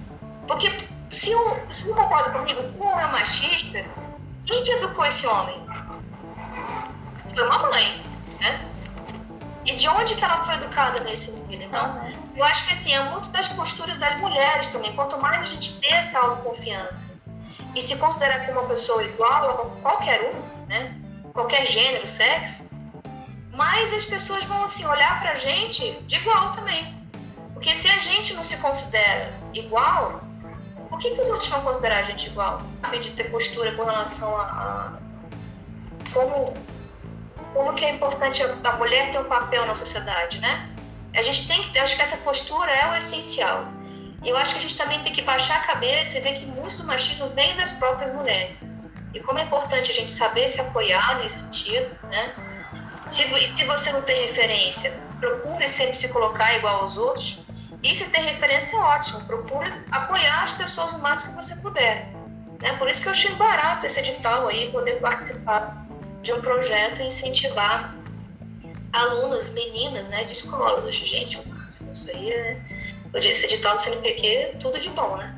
[0.47, 0.71] Porque
[1.12, 3.84] se um, se um concorda comigo, um é machista,
[4.45, 5.65] quem que educou esse homem?
[7.36, 8.01] Foi uma mãe,
[8.39, 8.71] né?
[9.65, 11.67] E de onde que ela foi educada nesse nível?
[11.67, 12.01] Então,
[12.38, 14.95] eu acho que assim, é muito das posturas das mulheres também.
[14.95, 17.11] Quanto mais a gente ter essa autoconfiança,
[17.75, 20.95] e se considerar como uma pessoa igual a qualquer um, né?
[21.34, 22.69] qualquer gênero, sexo,
[23.53, 27.01] mais as pessoas vão assim olhar para a gente de igual também.
[27.53, 30.21] Porque se a gente não se considera igual,
[30.89, 32.62] por que, que os outros vão considerar a gente igual?
[32.84, 34.93] A de ter postura com relação a, a
[36.13, 36.53] como,
[37.53, 40.69] como que é importante a, mulher ter um papel na sociedade, né?
[41.13, 43.65] A gente tem que, acho que essa postura é o essencial
[44.29, 46.77] eu acho que a gente também tem que baixar a cabeça e ver que muito
[46.77, 48.71] do machismo vem das próprias mulheres.
[49.13, 52.34] E como é importante a gente saber se apoiar nesse sentido, né?
[53.07, 57.39] Se, se você não tem referência, procure sempre se colocar igual aos outros.
[57.84, 59.25] E se tem referência, é ótimo.
[59.25, 62.07] Procure apoiar as pessoas o máximo que você puder.
[62.62, 62.73] Né?
[62.77, 65.86] Por isso que eu achei barato esse edital aí, poder participar
[66.21, 67.95] de um projeto e incentivar
[68.93, 70.95] alunas, meninas né, de escolas.
[70.95, 71.91] Gente, o máximo.
[71.91, 72.62] Isso aí é
[73.13, 75.36] esse edital do CNPq, tudo de bom, né?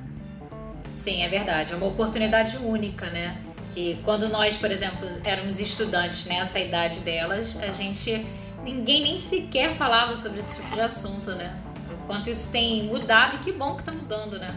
[0.94, 1.74] Sim, é verdade.
[1.74, 3.38] É uma oportunidade única, né?
[3.74, 8.26] Que quando nós, por exemplo, éramos estudantes nessa idade delas, a gente
[8.64, 11.60] ninguém nem sequer falava sobre esse tipo de assunto, né?
[11.92, 14.56] O quanto isso tem mudado e que bom que tá mudando, né?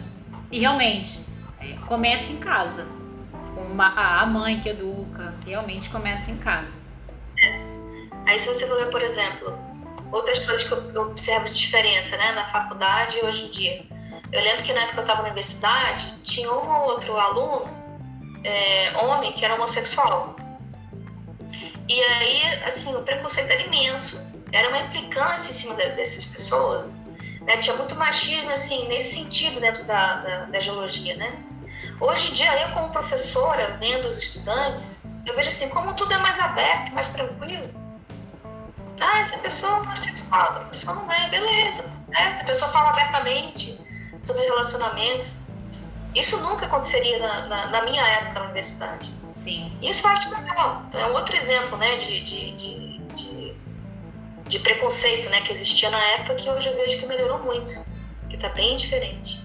[0.52, 1.20] E realmente,
[1.61, 2.87] é, começa em casa.
[3.57, 6.83] Uma, a mãe que educa, realmente começa em casa.
[8.26, 9.59] Aí se você for ver, por exemplo,
[10.12, 13.86] outras coisas que eu observo de diferença, né, na faculdade e hoje em dia.
[14.32, 17.68] Eu lembro que na época que eu estava na universidade, tinha um ou outro aluno,
[18.44, 20.36] é, homem, que era homossexual.
[21.88, 24.26] E aí, assim, o preconceito era imenso.
[24.52, 26.96] Era uma implicância em cima de, dessas pessoas.
[27.42, 27.56] Né?
[27.58, 31.44] Tinha muito machismo, assim, nesse sentido dentro da, da, da geologia, né?
[32.00, 36.18] Hoje em dia, eu como professora, vendo os estudantes, eu vejo assim, como tudo é
[36.18, 37.86] mais aberto, mais tranquilo.
[39.00, 41.92] Ah, essa pessoa é homossexual, a pessoa não é, beleza.
[42.09, 42.38] Né?
[42.40, 43.78] A pessoa fala abertamente
[44.22, 45.42] sobre relacionamentos.
[46.14, 49.12] Isso nunca aconteceria na, na, na minha época na universidade.
[49.32, 49.76] Sim.
[49.82, 50.82] Isso eu acho legal.
[50.88, 53.56] Então, é um outro exemplo né, de, de, de, de,
[54.48, 57.70] de preconceito né, que existia na época que hoje eu vejo que melhorou muito.
[58.30, 59.44] Que está bem diferente.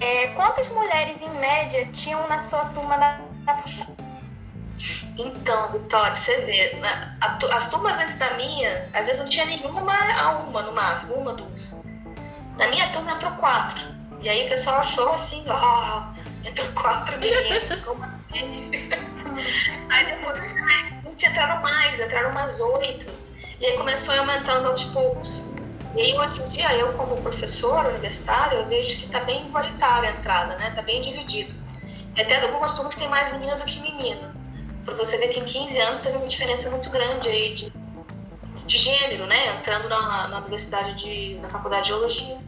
[0.00, 3.54] É, quantas mulheres, em média, tinham na sua turma na, na
[5.16, 7.16] então, Vitória, você vê, né?
[7.20, 11.32] as turmas antes da minha, às vezes não tinha nenhuma a uma no máximo, uma,
[11.32, 11.80] duas.
[12.58, 13.80] Na minha turma entrou quatro.
[14.20, 18.70] E aí o pessoal achou assim, ó, oh, entrou quatro meninas, como assim?
[19.90, 20.40] aí depois
[21.22, 23.06] entraram mais, entraram umas oito.
[23.60, 25.44] E aí começou aumentando aos poucos.
[25.94, 30.10] E aí hoje em dia, eu como professora universitária, eu vejo que está bem igualitária
[30.10, 30.70] a entrada, né?
[30.70, 31.54] Está bem dividido.
[32.16, 34.43] E até algumas turmas tem mais menina do que menino
[34.84, 37.72] para você ver que em 15 anos teve uma diferença muito grande aí de,
[38.66, 39.56] de gênero, né?
[39.56, 42.38] Entrando na, na universidade de, na faculdade de geologia.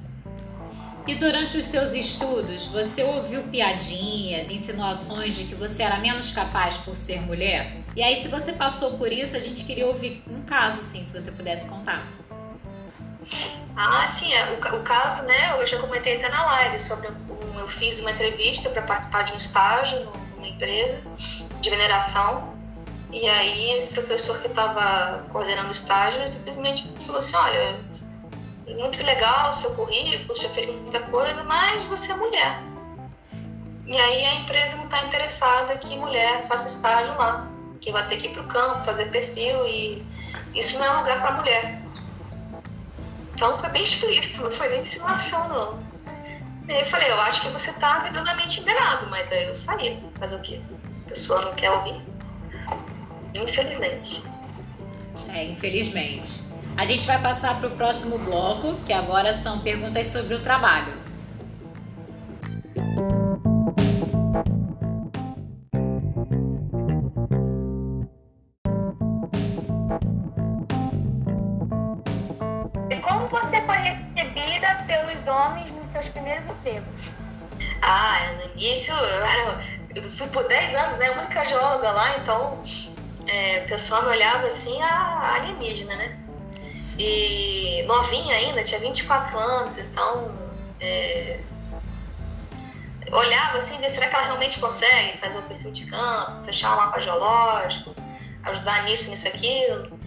[1.06, 6.76] E durante os seus estudos, você ouviu piadinhas, insinuações de que você era menos capaz
[6.78, 7.76] por ser mulher?
[7.94, 11.18] E aí, se você passou por isso, a gente queria ouvir um caso, sim, se
[11.18, 12.02] você pudesse contar.
[13.76, 17.08] Ah, sim, é, o, o caso, né, eu já comentei até na live sobre
[17.66, 20.04] eu fiz uma entrevista para participar de um estágio
[20.36, 21.02] numa empresa
[21.66, 22.54] de mineração.
[23.10, 27.80] E aí esse professor que estava coordenando o estágio simplesmente falou assim, olha,
[28.68, 32.62] muito legal o seu currículo, já fez muita coisa, mas você é mulher.
[33.86, 37.48] E aí a empresa não está interessada que mulher faça estágio lá,
[37.80, 40.04] que vai ter que ir para o campo, fazer perfil e
[40.54, 41.82] isso não é lugar para mulher.
[43.34, 45.86] Então foi bem explícito, não foi nem insinuação não.
[46.68, 50.02] E aí eu falei, eu acho que você está redondamente enganado, mas aí eu saí,
[50.18, 50.60] fazer o quê?
[51.16, 52.02] Pessoa não quer ouvir.
[53.34, 54.22] Infelizmente.
[55.32, 56.42] É, infelizmente.
[56.76, 61.05] A gente vai passar para o próximo bloco, que agora são perguntas sobre o trabalho.
[80.28, 81.10] Por 10 anos, né?
[81.10, 82.62] Única geóloga lá, então
[83.26, 86.18] é, o pessoal me olhava assim, a alienígena, né?
[86.98, 90.34] E novinha ainda, tinha 24 anos, então
[90.80, 91.40] é,
[93.12, 97.00] olhava assim, será que ela realmente consegue fazer o perfil de campo, fechar um mapa
[97.00, 97.94] geológico,
[98.44, 99.98] ajudar nisso, nisso, aquilo.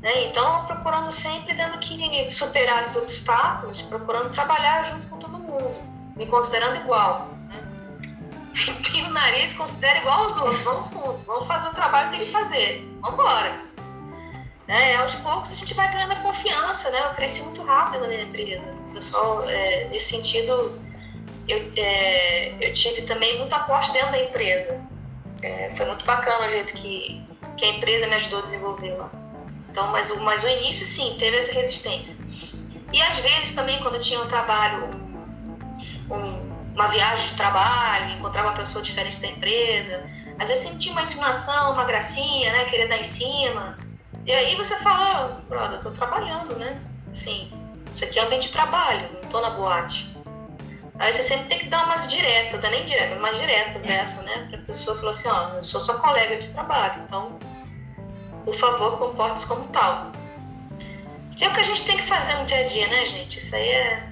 [0.00, 0.28] Né?
[0.28, 5.74] Então, procurando sempre tendo que superar esses obstáculos, procurando trabalhar junto com todo mundo,
[6.16, 7.28] me considerando igual
[8.68, 12.26] empina o nariz, considera igual os outros, vamos fundo, vamos fazer o trabalho que tem
[12.26, 13.70] que fazer, vamos embora.
[14.68, 17.00] É, aos poucos a gente vai ganhando a confiança, né?
[17.04, 18.72] Eu cresci muito rápido na minha empresa.
[18.92, 20.80] Pessoal, é, nesse sentido,
[21.48, 24.80] eu, é, eu tive também muito aporte dentro da empresa.
[25.42, 27.20] É, foi muito bacana o jeito que,
[27.56, 29.10] que a empresa me ajudou a desenvolver lá.
[29.70, 32.24] Então, mas, o, mas o início, sim, teve essa resistência.
[32.92, 34.88] E às vezes também, quando tinha um trabalho,
[36.10, 40.04] um uma viagem de trabalho, encontrar uma pessoa diferente da empresa.
[40.38, 42.64] Às vezes sentir uma insinuação, uma gracinha, né?
[42.66, 43.78] Querer dar em cima.
[44.26, 46.80] E aí você fala, oh, brother, eu tô trabalhando, né?
[47.10, 47.50] Assim,
[47.92, 50.16] isso aqui é ambiente de trabalho, não tô na boate.
[50.98, 54.48] Aí você sempre tem que dar umas diretas, é nem diretas, umas diretas dessa, né?
[54.50, 57.38] Pra pessoa falar assim, ó, oh, eu sou sua colega de trabalho, então,
[58.44, 60.12] por favor, comporte-se como tal.
[61.36, 63.38] Que é o que a gente tem que fazer no dia a dia, né, gente?
[63.38, 64.09] Isso aí é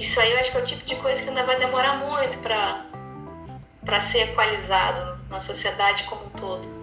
[0.00, 2.38] isso aí eu acho que é o tipo de coisa que ainda vai demorar muito
[2.38, 6.80] para ser equalizado na sociedade como um todo.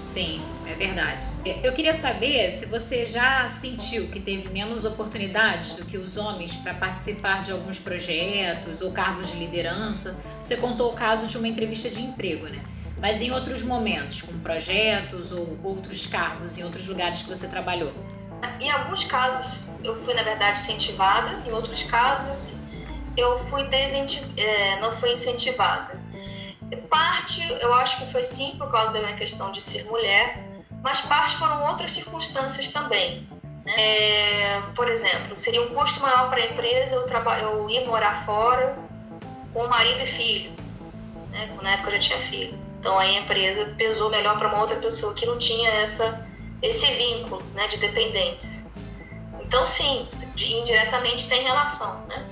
[0.00, 1.26] Sim, é verdade.
[1.62, 6.54] Eu queria saber se você já sentiu que teve menos oportunidades do que os homens
[6.56, 10.16] para participar de alguns projetos ou cargos de liderança.
[10.42, 12.62] Você contou o caso de uma entrevista de emprego, né?
[12.98, 17.94] Mas em outros momentos, com projetos ou outros cargos, em outros lugares que você trabalhou,
[18.60, 22.60] Em alguns casos eu fui, na verdade, incentivada, em outros casos
[23.16, 23.62] eu fui
[24.36, 25.98] é, não fui incentivada.
[26.90, 30.38] Parte, eu acho que foi sim por causa da minha questão de ser mulher,
[30.82, 33.26] mas parte foram outras circunstâncias também.
[33.64, 33.74] Né?
[33.76, 37.06] É, por exemplo, seria um custo maior para a empresa eu,
[37.40, 38.76] eu ir morar fora
[39.52, 40.52] com marido e filho.
[41.30, 41.56] Né?
[41.62, 42.58] Na época eu já tinha filho.
[42.78, 46.25] Então aí a empresa pesou melhor para uma outra pessoa que não tinha essa,
[46.62, 48.72] esse vínculo né, de dependentes.
[49.40, 52.26] Então sim, indiretamente tem relação, né?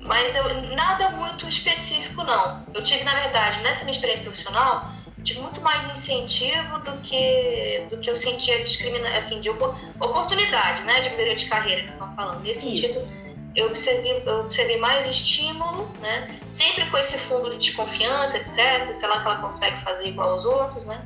[0.00, 2.64] Mas eu, nada muito específico não.
[2.72, 4.88] Eu tive, na verdade, nessa minha experiência profissional,
[5.26, 11.00] tive muito mais incentivo do que do que eu sentia discriminação, assim, de oportunidades, né,
[11.00, 12.42] de melhoria de carreira que vocês estão falando.
[12.42, 13.10] Nesse Isso.
[13.10, 18.92] sentido, eu observei, eu observei mais estímulo, né, sempre com esse fundo de desconfiança, etc,
[18.92, 21.04] sei lá que ela consegue fazer igual aos outros, né,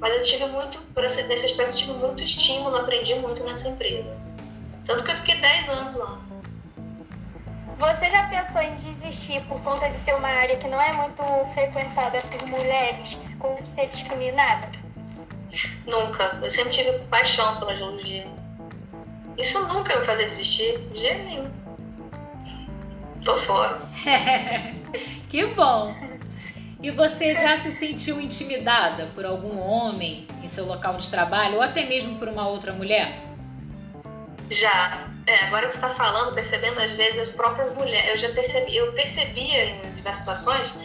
[0.00, 3.68] mas eu tive muito, por esse, nesse aspecto, eu tive muito estímulo, aprendi muito nessa
[3.68, 4.16] empresa.
[4.86, 6.18] Tanto que eu fiquei 10 anos lá.
[7.78, 11.22] Você já pensou em desistir por conta de ser uma área que não é muito
[11.54, 14.68] frequentada por mulheres, com ser discriminada?
[15.86, 16.38] Nunca.
[16.42, 18.26] Eu sempre tive paixão pela geologia.
[19.36, 21.50] Isso nunca me fazer desistir, de jeito nenhum.
[23.24, 23.80] Tô fora.
[25.30, 25.94] que bom!
[26.80, 31.62] E você já se sentiu intimidada por algum homem em seu local de trabalho ou
[31.62, 33.20] até mesmo por uma outra mulher?
[34.48, 35.08] Já.
[35.26, 38.76] É, agora que você está falando, percebendo às vezes as próprias mulheres, eu já percebi,
[38.76, 40.78] eu percebia em diversas situações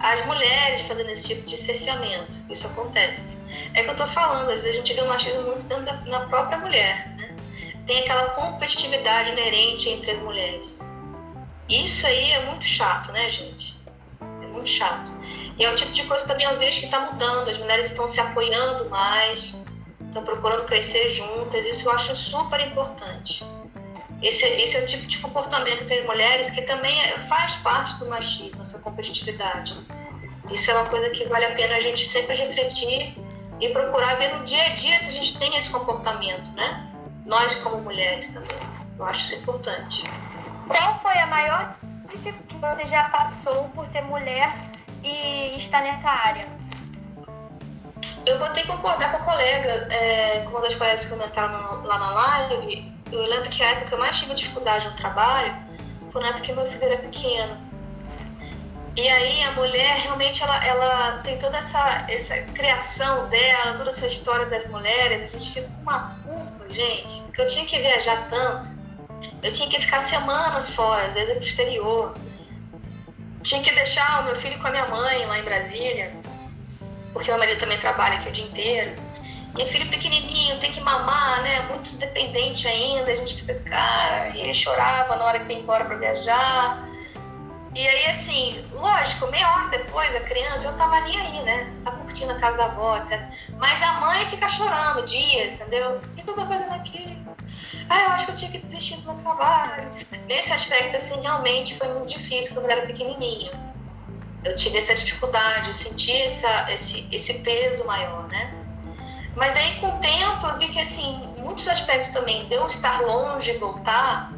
[0.00, 2.34] as mulheres fazendo esse tipo de cerceamento.
[2.50, 3.42] Isso acontece.
[3.72, 5.94] É que eu estou falando, às vezes a gente vê o machismo muito dentro da,
[6.04, 7.08] na própria mulher.
[7.16, 7.34] Né?
[7.86, 11.02] Tem aquela competitividade inerente entre as mulheres.
[11.68, 13.76] Isso aí é muito chato, né, gente?
[14.20, 15.15] É muito chato.
[15.58, 17.48] E é o tipo de coisa também eu vejo que está mudando.
[17.48, 19.62] As mulheres estão se apoiando mais,
[20.06, 21.64] estão procurando crescer juntas.
[21.64, 23.44] Isso eu acho super importante.
[24.22, 28.06] Esse, esse é o tipo de comportamento entre mulheres que também é, faz parte do
[28.06, 29.76] machismo, essa competitividade.
[30.50, 33.14] Isso é uma coisa que vale a pena a gente sempre refletir
[33.60, 36.92] e procurar ver no dia a dia se a gente tem esse comportamento, né?
[37.24, 38.56] Nós como mulheres também.
[38.98, 40.04] Eu acho isso importante.
[40.66, 41.76] Qual foi a maior
[42.08, 44.54] dificuldade que você já passou por ser mulher
[45.02, 46.46] e estar nessa área?
[48.24, 51.84] Eu vou ter que concordar com a colega, é, com uma das colegas que comentaram
[51.84, 55.54] lá na live, eu lembro que a época que eu mais tive dificuldade no trabalho
[56.10, 57.56] foi na época que meu filho era pequeno.
[58.96, 64.06] E aí a mulher realmente ela, ela tem toda essa, essa criação dela, toda essa
[64.06, 68.26] história das mulheres, a gente fica com uma culpa, gente, porque eu tinha que viajar
[68.30, 68.68] tanto,
[69.42, 72.14] eu tinha que ficar semanas fora, às vezes pro exterior.
[73.46, 76.12] Tinha que deixar o meu filho com a minha mãe lá em Brasília,
[77.12, 79.00] porque meu marido também trabalha aqui o dia inteiro.
[79.56, 81.60] E filho pequenininho, tem que mamar, né?
[81.68, 83.12] Muito dependente ainda.
[83.12, 86.88] A gente fica, cara, e ele chorava na hora que ia embora para viajar.
[87.72, 91.72] E aí, assim, lógico, meia hora depois, a criança, eu tava nem aí, né?
[91.84, 93.20] Tá curtindo a casa da avó, etc.
[93.58, 95.98] Mas a mãe fica chorando dias, entendeu?
[95.98, 97.15] O que eu tô fazendo aqui?
[97.88, 99.90] Ah, eu acho que eu tinha que desistir do meu trabalho.
[100.26, 103.52] Nesse aspecto, assim, realmente foi muito difícil quando eu era pequenininho.
[104.44, 108.54] Eu tive essa dificuldade, eu senti essa, esse, esse peso maior, né?
[109.34, 113.02] Mas aí com o tempo eu vi que assim, muitos aspectos também de eu estar
[113.02, 114.32] longe e voltar,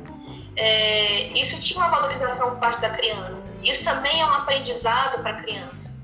[0.56, 3.46] é, isso tinha uma valorização por parte da criança.
[3.62, 5.96] Isso também é um aprendizado para a criança.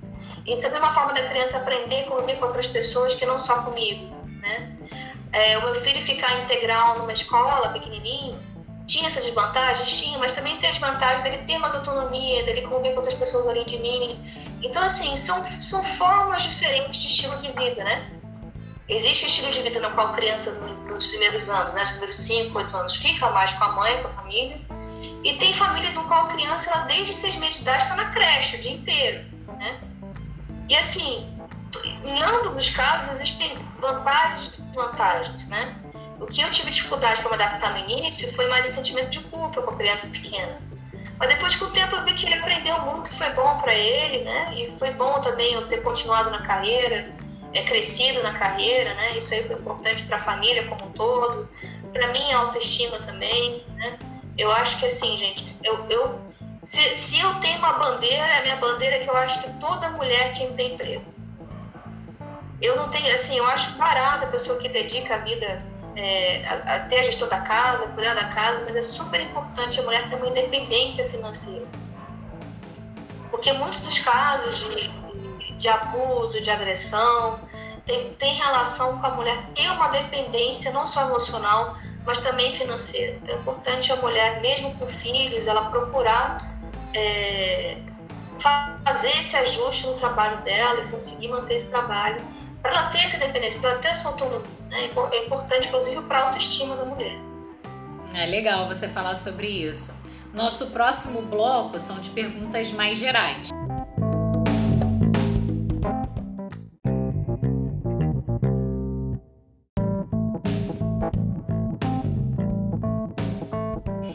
[0.47, 3.39] E também é uma forma da criança aprender a conviver com outras pessoas que não
[3.39, 4.74] só comigo, né?
[5.35, 8.41] É, o meu filho ficar integral numa escola pequenininho,
[8.87, 9.91] tinha essas desvantagens?
[9.91, 13.49] Tinha, mas também tem as vantagens dele ter mais autonomia, dele conviver com outras pessoas
[13.49, 14.17] além de mim.
[14.63, 18.09] Então, assim, são, são formas diferentes de estilo de vida, né?
[18.89, 22.57] Existe estilo de vida no qual a criança, nos primeiros anos, né, nos primeiros 5,
[22.57, 24.61] 8 anos, fica mais com a mãe, com a família.
[25.25, 28.11] E tem famílias no qual a criança, ela, desde 6 meses de idade, está na
[28.11, 29.25] creche o dia inteiro.
[29.59, 29.81] Né?
[30.69, 31.27] E assim,
[32.05, 35.49] em ambos os casos, existem vantagens desvantagens.
[35.49, 35.75] Né?
[36.21, 39.21] O que eu tive dificuldade para me adaptar no início foi mais esse sentimento de
[39.21, 40.61] culpa com a criança pequena.
[41.17, 43.73] Mas depois, com o tempo, eu vi que ele aprendeu muito, que foi bom para
[43.73, 44.53] ele, né?
[44.57, 47.09] E foi bom também eu ter continuado na carreira
[47.55, 49.17] é, crescido na carreira, né?
[49.17, 51.49] Isso aí foi importante para a família como um todo,
[51.93, 53.97] para mim autoestima também, né?
[54.37, 56.21] Eu acho que assim, gente, eu, eu
[56.65, 59.91] se, se eu tenho uma bandeira, a minha bandeira é que eu acho que toda
[59.91, 61.05] mulher tinha que ter emprego.
[62.65, 65.63] Eu não tenho, assim, eu acho parada a pessoa que dedica a vida
[65.97, 69.83] é, a, a a gestão da casa, cuidar da casa, mas é super importante a
[69.83, 71.67] mulher ter uma independência financeira.
[73.31, 75.05] Porque muitos dos casos de
[75.59, 77.41] de abuso, de agressão,
[77.87, 83.17] tem, tem relação com a mulher ter uma dependência não só emocional, mas também financeira.
[83.23, 86.39] Então é importante a mulher, mesmo com filhos, ela procurar
[86.95, 87.79] é,
[88.85, 92.21] fazer esse ajuste no trabalho dela e conseguir manter esse trabalho
[92.65, 94.49] para ela ter essa independência, para ela ter essa autonomia.
[94.71, 94.91] Né?
[95.13, 97.19] É importante, inclusive, para a autoestima da mulher.
[98.15, 100.03] É legal você falar sobre isso.
[100.33, 103.51] Nosso próximo bloco são de perguntas mais gerais.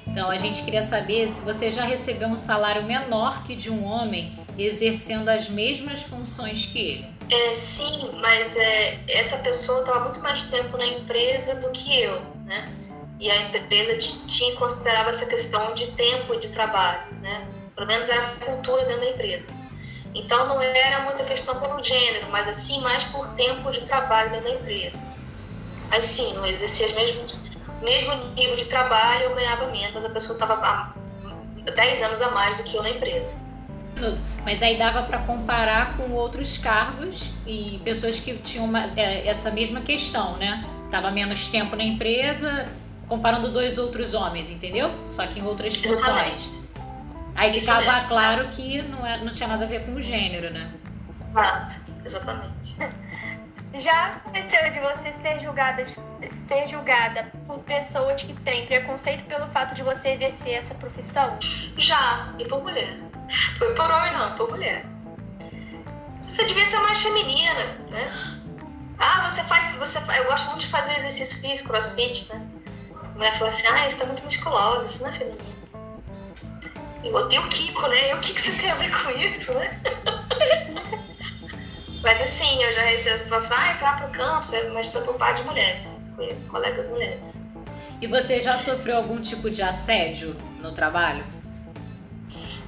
[0.07, 3.85] Então, a gente queria saber se você já recebeu um salário menor que de um
[3.85, 7.18] homem exercendo as mesmas funções que ele.
[7.31, 12.19] É, sim, mas é, essa pessoa estava muito mais tempo na empresa do que eu,
[12.45, 12.73] né?
[13.19, 17.47] E a empresa tinha considerava essa questão de tempo de trabalho, né?
[17.75, 19.53] Pelo menos era a cultura dentro da empresa.
[20.15, 24.49] Então não era muita questão pelo gênero, mas assim mais por tempo de trabalho dentro
[24.49, 24.97] da empresa.
[25.91, 27.27] Aí sim, não exercia o mesmo,
[27.81, 30.95] mesmo nível de trabalho, eu ganhava menos, mas a pessoa estava
[31.75, 33.48] 10 anos a mais do que eu na empresa.
[34.43, 39.51] Mas aí dava para comparar com outros cargos e pessoas que tinham uma, é, essa
[39.51, 40.65] mesma questão, né?
[40.89, 42.67] Tava menos tempo na empresa,
[43.07, 44.91] comparando dois outros homens, entendeu?
[45.07, 46.49] Só que em outras funções.
[47.35, 50.71] Aí ficava claro que não, é, não tinha nada a ver com o gênero, né?
[51.31, 51.75] Exato,
[52.05, 52.75] exatamente.
[53.75, 55.85] Já aconteceu de você ser julgada,
[56.47, 61.37] ser julgada por pessoas que têm preconceito pelo fato de você exercer essa profissão?
[61.77, 62.97] Já, e por mulher.
[63.57, 64.85] Foi por homem não, por mulher.
[66.27, 68.11] Você devia ser mais feminina, né?
[68.97, 72.49] Ah, você faz, você, eu gosto muito de fazer exercício físico, crossfit, né?
[73.19, 75.59] mulher falou assim, ah, você tá muito musculosa, isso não é feminino.
[77.03, 78.11] E o Kiko, né?
[78.11, 79.79] E o que, que você tem a ver com isso, né?
[82.01, 85.15] mas assim, eu já recebi pra falar, ah, você vai pro campo, mas foi por
[85.15, 86.05] parte de mulheres,
[86.47, 87.43] colegas mulheres.
[88.01, 91.23] E você já sofreu algum tipo de assédio no trabalho?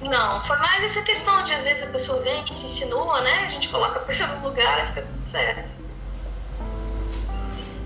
[0.02, 3.46] Não, foi mais essa questão de às vezes a pessoa vem e se insinua, né?
[3.46, 5.70] A gente coloca a pessoa no lugar e fica tudo certo.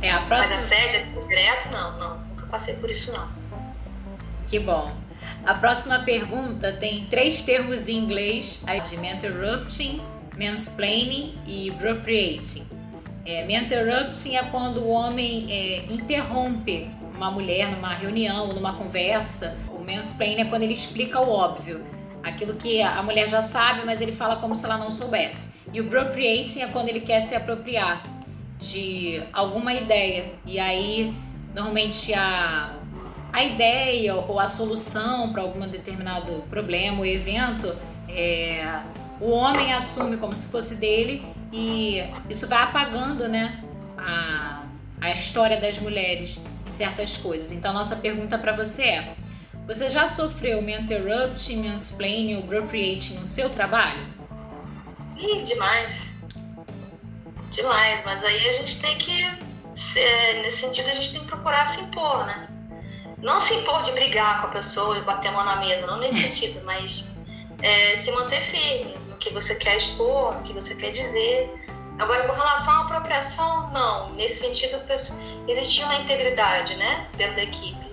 [0.03, 0.61] É, a próxima...
[0.61, 3.29] Mas assédio assim, direto, não, não passei por isso não.
[4.49, 4.91] Que bom.
[5.45, 10.03] A próxima pergunta tem três termos em inglês: de interrupting,
[10.39, 12.67] mansplaining e appropriating.
[13.25, 19.59] É, é quando o homem é, interrompe uma mulher numa reunião, numa conversa.
[19.71, 21.85] O mansplaining é quando ele explica o óbvio,
[22.23, 25.57] aquilo que a mulher já sabe, mas ele fala como se ela não soubesse.
[25.73, 28.03] E o appropriating é quando ele quer se apropriar
[28.59, 30.33] de alguma ideia.
[30.45, 31.15] E aí
[31.57, 32.71] Normalmente a,
[33.33, 37.75] a ideia ou a solução para algum determinado problema ou evento,
[38.11, 38.81] é,
[39.21, 43.63] o homem assume como se fosse dele e isso vai apagando né,
[43.97, 44.63] a,
[45.01, 47.53] a história das mulheres em certas coisas.
[47.53, 49.15] Então, nossa pergunta para você é:
[49.67, 54.07] você já sofreu me interrupting, mansplaining ou appropriating no seu trabalho?
[55.17, 56.15] Ih, demais.
[57.53, 59.47] Demais, mas aí a gente tem que
[60.43, 62.49] nesse sentido, a gente tem que procurar se impor, né?
[63.19, 65.99] Não se impor de brigar com a pessoa e bater a mão na mesa, não
[65.99, 67.17] nesse sentido, mas
[67.63, 71.53] é, se manter firme que você quer expor, que você quer dizer.
[71.99, 74.13] Agora, com relação à apropriação, não.
[74.13, 74.81] Nesse sentido,
[75.49, 77.87] existia uma integridade, né, dentro da equipe.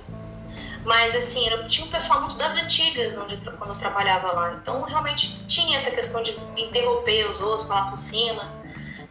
[0.83, 4.53] Mas, assim, tinha um pessoal muito das antigas, onde, quando eu trabalhava lá.
[4.61, 8.63] Então, realmente tinha essa questão de interromper os outros, falar por cima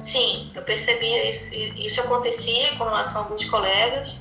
[0.03, 1.55] Sim, eu percebia isso.
[1.55, 4.19] Isso acontecia com relação a alguns colegas.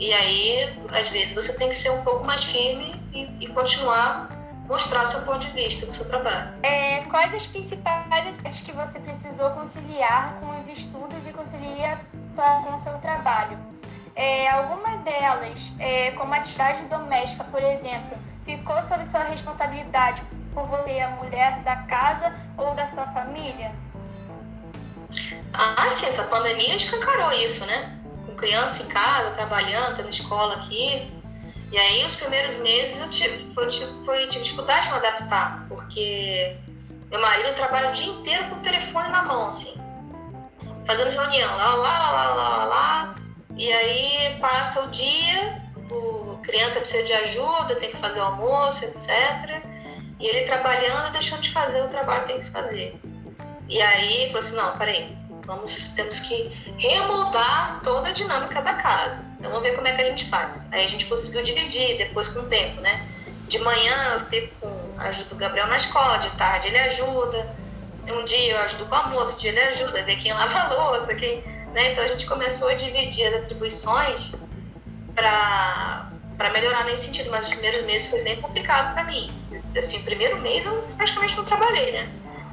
[0.00, 4.30] E aí, às vezes, você tem que ser um pouco mais firme e, e continuar
[4.72, 6.54] mostrar o seu ponto de vista do seu trabalho.
[6.62, 12.00] É, quais as principais atividades que você precisou conciliar com os estudos e conciliar
[12.34, 13.58] com o seu trabalho?
[14.16, 18.16] É, alguma delas, é, como atividade doméstica, por exemplo,
[18.46, 20.22] ficou sob sua responsabilidade
[20.54, 23.72] por você, a mulher da casa ou da sua família?
[25.52, 28.00] Ah, sim, essa pandemia escancarou isso, né?
[28.24, 31.12] Com criança em casa, trabalhando, tendo escola aqui.
[31.72, 33.70] E aí, os primeiros meses eu tive, foi,
[34.04, 36.54] foi, tive dificuldade de me adaptar, porque
[37.10, 39.74] meu marido trabalha o dia inteiro com o telefone na mão, assim,
[40.86, 43.14] fazendo reunião, lá, lá, lá, lá, lá,
[43.56, 48.84] e aí passa o dia, o criança precisa de ajuda, tem que fazer o almoço,
[48.84, 49.64] etc.
[50.20, 53.00] E ele trabalhando deixando de fazer o trabalho que tem que fazer.
[53.68, 55.16] E aí falou assim, não, peraí,
[55.46, 59.31] vamos, temos que remoldar toda a dinâmica da casa.
[59.42, 60.68] Então vamos ver como é que a gente faz.
[60.70, 63.04] Aí a gente conseguiu dividir depois com o tempo, né?
[63.48, 67.52] De manhã eu fico com, ajudo o Gabriel na escola, de tarde ele ajuda,
[68.08, 70.72] um dia eu ajudo com o almoço, um dia ele ajuda, ver quem lava a
[70.72, 71.40] louça, quem.
[71.74, 71.90] Né?
[71.90, 74.32] Então a gente começou a dividir as atribuições
[75.12, 76.12] para
[76.52, 79.32] melhorar nesse sentido, mas os primeiros meses foi bem complicado para mim.
[79.76, 82.08] Assim, o primeiro mês eu praticamente não trabalhei, né?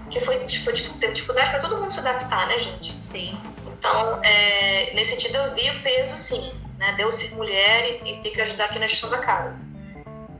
[0.06, 3.00] Porque foi, foi teve dificuldade para todo mundo se adaptar, né, gente?
[3.00, 3.38] Sim.
[3.78, 6.94] Então, é, nesse sentido, eu vi o peso, sim, né?
[6.94, 9.62] Deu ser mulher e, e ter que ajudar aqui na gestão da casa.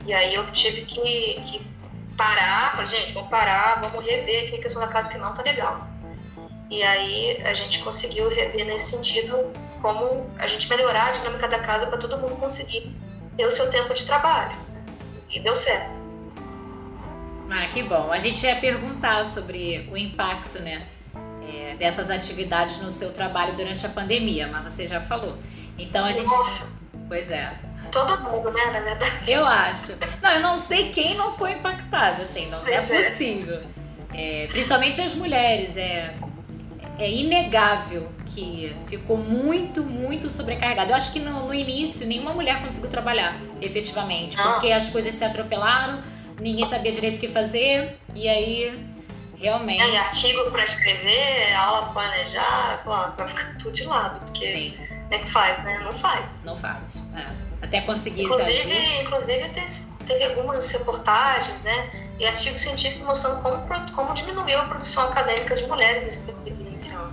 [0.04, 1.66] E aí eu tive que, que
[2.16, 5.42] parar, falei, gente, vamos parar, vamos rever aqui a questão da casa que não tá
[5.42, 5.86] legal.
[6.70, 11.58] E aí a gente conseguiu rever nesse sentido como a gente melhorar a dinâmica da
[11.60, 12.96] casa para todo mundo conseguir
[13.36, 14.58] ter o seu tempo de trabalho.
[15.30, 16.00] E deu certo.
[17.50, 18.12] Ah, que bom.
[18.12, 20.86] A gente ia perguntar sobre o impacto, né,
[21.42, 25.36] é, dessas atividades no seu trabalho durante a pandemia, mas você já falou.
[25.78, 26.28] Então a gente.
[26.28, 26.68] Nossa.
[27.08, 27.52] Pois é.
[27.90, 29.30] Todo mundo, né, na verdade.
[29.30, 29.96] Eu acho.
[30.22, 33.10] Não, eu não sei quem não foi impactado, assim, não é Pois é.
[33.10, 33.62] possível.
[34.14, 36.14] É, principalmente as mulheres, é,
[36.98, 40.92] é inegável que ficou muito, muito sobrecarregado.
[40.92, 44.52] Eu acho que no, no início nenhuma mulher conseguiu trabalhar efetivamente, Não.
[44.52, 46.00] porque as coisas se atropelaram,
[46.40, 48.72] ninguém sabia direito o que fazer, e aí
[49.36, 49.82] realmente.
[49.82, 54.46] É, e artigo para escrever, aula pra planejar, claro, vai ficar tudo de lado, porque
[54.46, 54.74] Sim,
[55.10, 55.80] é que faz, né?
[55.84, 56.42] Não faz.
[56.44, 56.78] não faz.
[57.16, 57.26] É.
[57.62, 58.22] Até conseguir.
[58.24, 61.90] Inclusive, inclusive te- teve algumas reportagens, né?
[62.18, 67.08] E artigos científicos mostrando como, como diminuiu a produção acadêmica de mulheres nesse período inicial.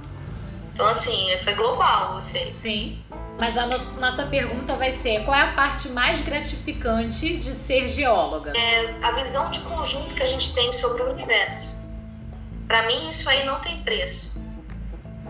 [0.74, 2.52] Então, assim, foi global o efeito.
[2.52, 3.00] Sim.
[3.40, 7.88] Mas a no- nossa pergunta vai ser: qual é a parte mais gratificante de ser
[7.88, 8.54] geóloga?
[9.02, 11.78] A visão de conjunto que a gente tem sobre o universo.
[12.68, 14.37] Para mim, isso aí não tem preço.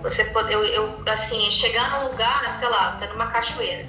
[0.09, 3.85] Você pode, eu, eu, assim, chegar num lugar, sei lá, tá numa cachoeira.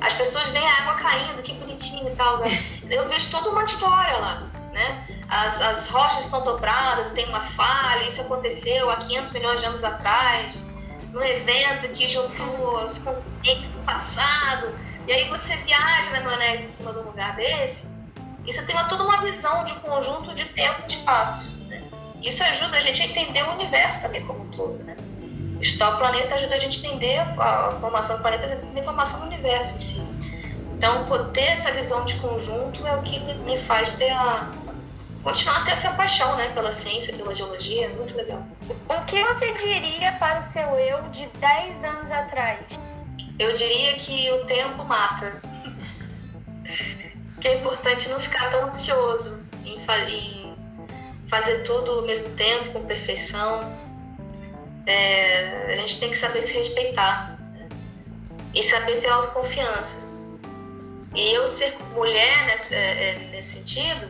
[0.00, 2.38] As pessoas veem a água caindo, que bonitinho e tal.
[2.38, 2.48] né?
[2.88, 4.42] Eu vejo toda uma história lá,
[4.72, 5.04] né?
[5.28, 9.82] As, as rochas estão dobradas, tem uma falha, isso aconteceu há 500 milhões de anos
[9.82, 10.70] atrás,
[11.12, 14.72] num evento que juntou os continentes do passado.
[15.08, 17.92] E aí você viaja na maionese em cima de um lugar desse,
[18.44, 21.50] e você tem uma, toda uma visão de conjunto de tempo e espaço.
[21.66, 21.82] Né?
[22.22, 24.84] Isso ajuda a gente a entender o universo também como um todo.
[24.84, 24.96] Né?
[25.60, 28.46] Estudar o planeta ajuda a gente a entender a, formação do planeta,
[28.78, 30.16] a formação do universo em si.
[30.76, 34.50] Então, ter essa visão de conjunto é o que me, faz ter a,
[35.22, 38.42] continuar a ter essa paixão né, pela ciência, pela geologia, é muito legal.
[38.88, 42.60] O que você diria para o seu eu de 10 anos atrás?
[43.38, 45.40] Eu diria que o tempo mata.
[47.40, 50.54] que é importante não ficar tão ansioso em, fa- em
[51.30, 53.85] fazer tudo ao mesmo tempo, com perfeição.
[54.86, 57.68] É, a gente tem que saber se respeitar né?
[58.54, 60.06] e saber ter autoconfiança.
[61.14, 64.06] E eu ser mulher nesse, é, é, nesse sentido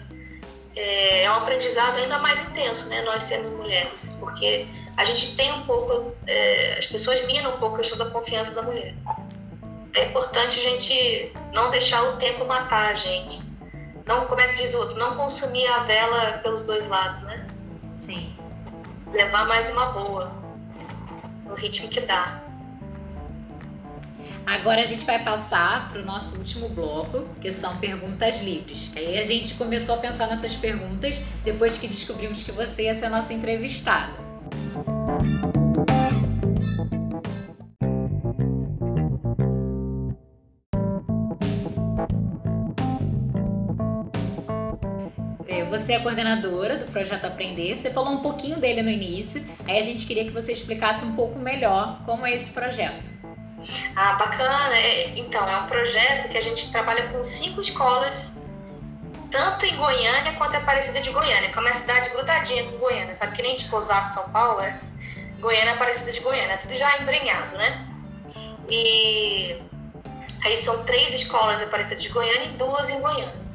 [0.76, 3.00] é, é um aprendizado ainda mais intenso, né?
[3.02, 4.66] Nós sendo mulheres, porque
[4.96, 8.54] a gente tem um pouco, é, as pessoas minam um pouco a questão da confiança
[8.54, 8.94] da mulher.
[9.94, 13.40] É importante a gente não deixar o tempo matar a gente.
[14.04, 14.96] Não, como é que diz o outro?
[14.96, 17.48] Não consumir a vela pelos dois lados, né?
[17.96, 18.36] Sim.
[19.12, 20.30] Levar mais uma boa,
[21.56, 22.42] ritmo que dá.
[24.46, 28.92] Agora a gente vai passar para o nosso último bloco, que são perguntas livres.
[28.94, 33.06] Aí a gente começou a pensar nessas perguntas depois que descobrimos que você ia ser
[33.06, 34.25] a nossa entrevistada.
[45.86, 47.76] Você é coordenadora do projeto Aprender.
[47.76, 49.46] Você falou um pouquinho dele no início.
[49.68, 53.08] Aí a gente queria que você explicasse um pouco melhor como é esse projeto.
[53.94, 54.76] Ah, bacana.
[54.76, 58.42] É, Então, é um projeto que a gente trabalha com cinco escolas,
[59.30, 63.14] tanto em Goiânia quanto em Aparecida de Goiânia, que é uma cidade grudadinha com Goiânia,
[63.14, 63.36] sabe?
[63.36, 64.80] Que nem tipo Osasco, São Paulo, é?
[65.38, 67.86] Goiânia, Aparecida de Goiânia, é tudo já embrenhado, né?
[68.68, 69.56] E
[70.42, 73.45] aí são três escolas em Aparecida de Goiânia e duas em Goiânia.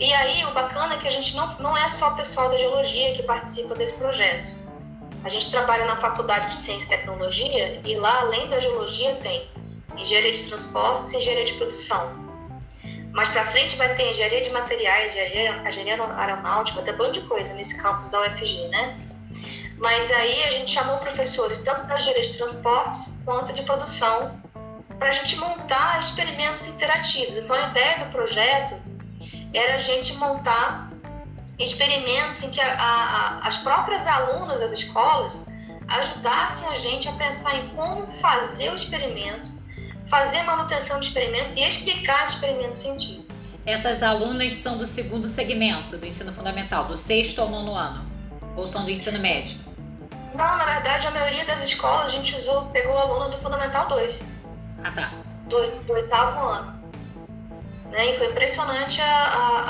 [0.00, 2.56] E aí, o bacana é que a gente não, não é só o pessoal da
[2.56, 4.48] geologia que participa desse projeto.
[5.24, 9.48] A gente trabalha na Faculdade de Ciência e Tecnologia e lá, além da geologia, tem
[9.96, 12.28] engenharia de transportes e engenharia de produção.
[13.12, 17.26] Mais para frente vai ter engenharia de materiais, engenharia, engenharia aeronáutica, até um monte de
[17.26, 19.00] coisa nesse campus da UFG, né?
[19.78, 24.40] Mas aí a gente chamou professores tanto da engenharia de transportes quanto de produção
[24.98, 27.36] para a gente montar experimentos interativos.
[27.36, 28.74] Então a ideia do projeto
[29.52, 30.90] era a gente montar
[31.58, 35.48] experimentos em que a, a, as próprias alunas das escolas
[35.88, 39.50] ajudassem a gente a pensar em como fazer o experimento,
[40.08, 43.28] fazer a manutenção do experimento e explicar o experimento científico.
[43.64, 48.06] Essas alunas são do segundo segmento do ensino fundamental, do sexto ao nono ano?
[48.56, 49.58] Ou são do ensino médio?
[50.34, 54.22] Não, na verdade, a maioria das escolas a gente usou, pegou aluno do Fundamental 2.
[54.84, 55.12] Ah, tá.
[55.46, 56.77] do, do oitavo ano.
[57.90, 58.10] Né?
[58.10, 59.60] E foi impressionante a, a,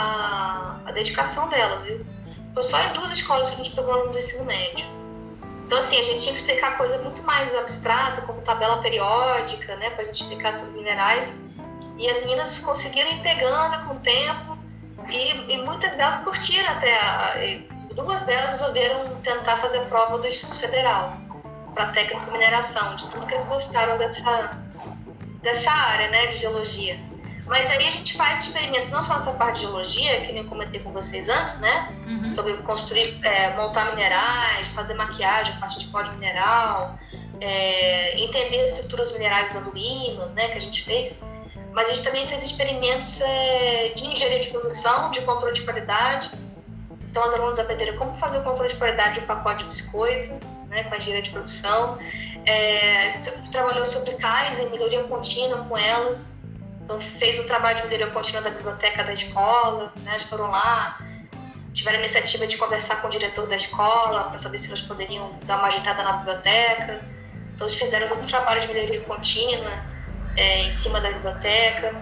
[0.85, 2.05] a, a dedicação delas, viu?
[2.55, 4.87] Foi só em duas escolas que a gente pegou aluno do ensino médio.
[5.67, 9.91] Então, assim, a gente tinha que explicar coisa muito mais abstrata, como tabela periódica, né,
[9.91, 11.47] para a gente explicar esses minerais.
[11.99, 14.59] E as meninas conseguiram ir pegando com o tempo,
[15.09, 16.97] e, e muitas delas curtiram até.
[16.97, 17.35] A,
[17.95, 21.17] duas delas resolveram tentar fazer prova do Instituto Federal
[21.75, 24.57] para técnico mineração, de tudo que eles gostaram dessa,
[25.43, 26.99] dessa área, né, de geologia.
[27.49, 30.81] Mas aí a gente faz experimentos, não só nessa parte de geologia, que eu comentei
[30.81, 31.97] com vocês antes, né?
[32.07, 32.33] Uhum.
[32.33, 36.99] Sobre construir, é, montar minerais, fazer maquiagem a partir de pó de mineral,
[37.41, 40.49] é, entender as estruturas minerais anduínas, né?
[40.49, 41.27] Que a gente fez.
[41.73, 46.31] Mas a gente também fez experimentos é, de engenharia de produção, de controle de qualidade.
[47.11, 50.35] Então, os alunos aprenderam como fazer o controle de qualidade de um pacote de biscoito,
[50.69, 50.85] né?
[50.85, 51.99] Com a engenharia de produção.
[52.45, 53.13] É,
[53.51, 56.38] trabalhou sobre cais em melhoria contínua com elas
[56.89, 60.13] então, fez o trabalho de melhoria contínua da biblioteca da escola, né?
[60.13, 60.99] Eles foram lá,
[61.75, 65.39] tiveram a iniciativa de conversar com o diretor da escola para saber se eles poderiam
[65.43, 67.03] dar uma agitada na biblioteca.
[67.55, 69.71] Então, eles fizeram todo um trabalho de melhoria contínua
[70.35, 71.95] é, em cima da biblioteca.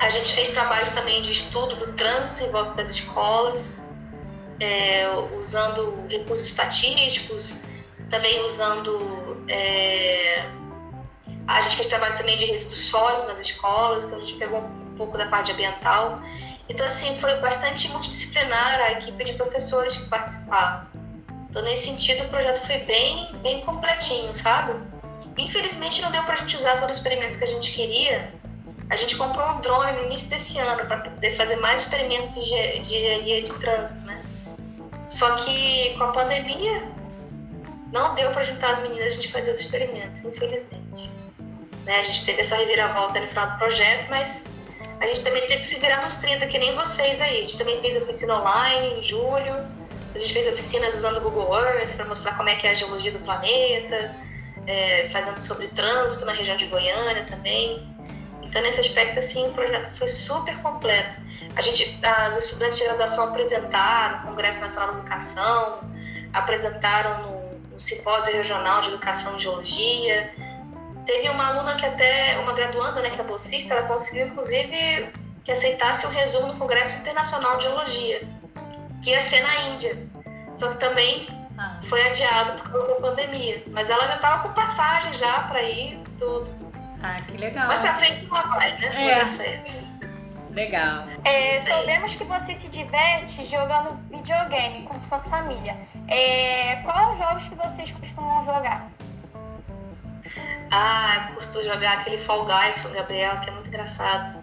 [0.00, 3.80] A gente fez trabalhos também de estudo do trânsito em volta das escolas,
[4.58, 5.08] é,
[5.38, 7.64] usando recursos estatísticos,
[8.10, 10.50] também usando é,
[11.56, 14.94] a gente fez trabalho também de resíduos sólidos nas escolas, então a gente pegou um
[14.96, 16.20] pouco da parte ambiental.
[16.68, 20.86] Então, assim, foi bastante multidisciplinar a equipe de professores que participaram.
[21.48, 24.80] Então, nesse sentido, o projeto foi bem, bem completinho, sabe?
[25.36, 28.32] Infelizmente, não deu para a gente usar todos os experimentos que a gente queria.
[28.88, 32.78] A gente comprou um drone no início desse ano para poder fazer mais experimentos de
[32.78, 34.22] engenharia de, trânsito, né?
[35.08, 36.84] Só que com a pandemia,
[37.90, 41.10] não deu para juntar as meninas a gente fazer os experimentos, infelizmente.
[41.84, 42.00] Né?
[42.00, 44.54] A gente teve essa reviravolta no final do projeto, mas
[45.00, 47.38] a gente também teve que se virar nos 30, que nem vocês aí.
[47.38, 49.66] A gente também fez oficina online em julho,
[50.14, 52.74] a gente fez oficinas usando o Google Earth para mostrar como é que é a
[52.74, 54.16] geologia do planeta,
[54.66, 57.88] é, fazendo sobre trânsito na região de Goiânia também.
[58.42, 61.16] Então, nesse aspecto, assim, o projeto foi super completo.
[61.54, 65.80] A gente, as estudantes de graduação apresentaram no Congresso Nacional de Educação,
[66.32, 70.32] apresentaram no, no Simpósio Regional de Educação e Geologia,
[71.06, 75.12] Teve uma aluna que até, uma graduanda, né, que é bolsista, ela conseguiu inclusive
[75.44, 78.28] que aceitasse o resumo do Congresso Internacional de Geologia,
[79.02, 79.96] que ia ser na Índia.
[80.54, 81.28] Só que também
[81.58, 81.80] ah.
[81.84, 83.62] foi adiado por causa da pandemia.
[83.68, 86.48] Mas ela já estava com passagem já para ir, tudo.
[87.02, 87.68] Ah, que legal.
[87.68, 89.10] Mas pra frente não vai, né?
[89.10, 89.90] É.
[90.52, 91.04] Legal.
[91.24, 95.76] É, sabemos que você se diverte jogando videogame com sua família.
[96.08, 98.90] É, quais os jogos que vocês costumam jogar?
[100.70, 104.40] Ah, curto jogar aquele Fall Guys com o Gabriel, que é muito engraçado.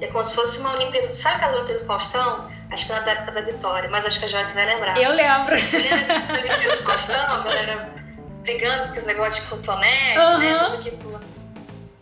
[0.00, 1.12] é como se fosse uma Olimpíada.
[1.12, 2.48] Sabe aquela Olimpíada do Faustão?
[2.70, 4.96] Acho que é da época da Vitória, mas acho que a Joyce vai lembrar.
[5.00, 5.56] Eu lembro.
[5.72, 7.16] Lembra da Olimpíada do Faustão?
[7.16, 7.96] A galera
[8.42, 10.38] brigando com os negócios de cotonete, uhum.
[10.38, 10.58] né?
[10.58, 11.26] Tudo que.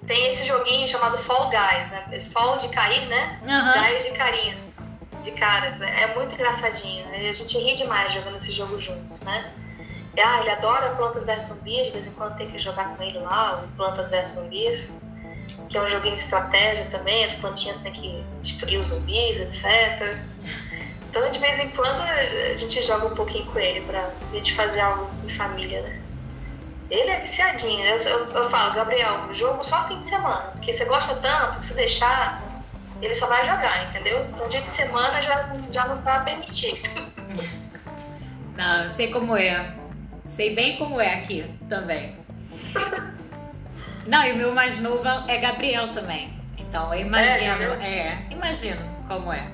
[0.06, 2.20] Tem esse joguinho chamado Fall Guys, né?
[2.30, 3.40] Fall de cair, né?
[3.42, 3.82] Uhum.
[3.82, 4.58] Guys de carinho,
[5.22, 5.80] de caras.
[5.80, 7.06] É muito engraçadinho.
[7.08, 9.50] A gente ri demais jogando esse jogo juntos, né?
[10.22, 13.18] Ah, ele adora Plantas vs Zumbis, de vez em quando tem que jogar com ele
[13.18, 15.02] lá, o Plantas vs Zumbis,
[15.68, 20.16] que é um joguinho de estratégia também, as plantinhas têm que destruir os zumbis, etc.
[21.10, 24.80] Então, de vez em quando, a gente joga um pouquinho com ele pra gente fazer
[24.80, 26.00] algo em família, né?
[26.90, 27.96] Ele é viciadinho, né?
[27.96, 31.66] eu, eu, eu falo, Gabriel, jogo só fim de semana, porque você gosta tanto que
[31.66, 32.42] se deixar,
[33.00, 34.26] ele só vai jogar, entendeu?
[34.26, 36.88] Então, dia de semana já, já não tá permitido.
[38.56, 39.74] Não, eu sei como é.
[40.24, 42.16] Sei bem como é aqui também.
[44.06, 46.34] Não, e o meu mais novo é Gabriel também.
[46.56, 49.50] Então eu imagino, é, é imagino como é.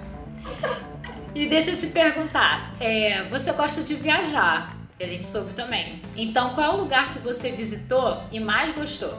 [1.34, 6.00] E deixa eu te perguntar, é, você gosta de viajar, que a gente soube também.
[6.16, 9.18] Então qual é o lugar que você visitou e mais gostou?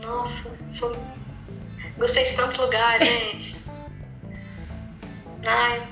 [0.00, 0.96] Nossa, sou...
[1.96, 3.56] gostei de tanto lugar, gente.
[5.44, 5.88] Ai,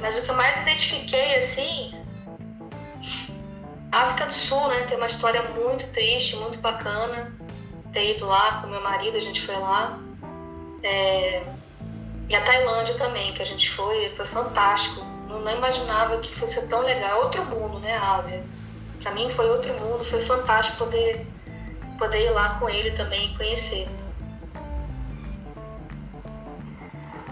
[0.00, 1.97] mas o que eu mais identifiquei assim
[3.90, 7.32] África do Sul, né, tem uma história muito triste, muito bacana.
[7.92, 9.98] Ter ido lá com meu marido, a gente foi lá.
[10.82, 11.42] É...
[12.28, 15.02] E a Tailândia também, que a gente foi, foi fantástico.
[15.26, 17.22] Não, não imaginava que fosse tão legal.
[17.22, 18.44] Outro mundo, né, a Ásia.
[19.02, 21.26] Para mim foi outro mundo, foi fantástico poder,
[21.96, 23.88] poder ir lá com ele também e conhecer.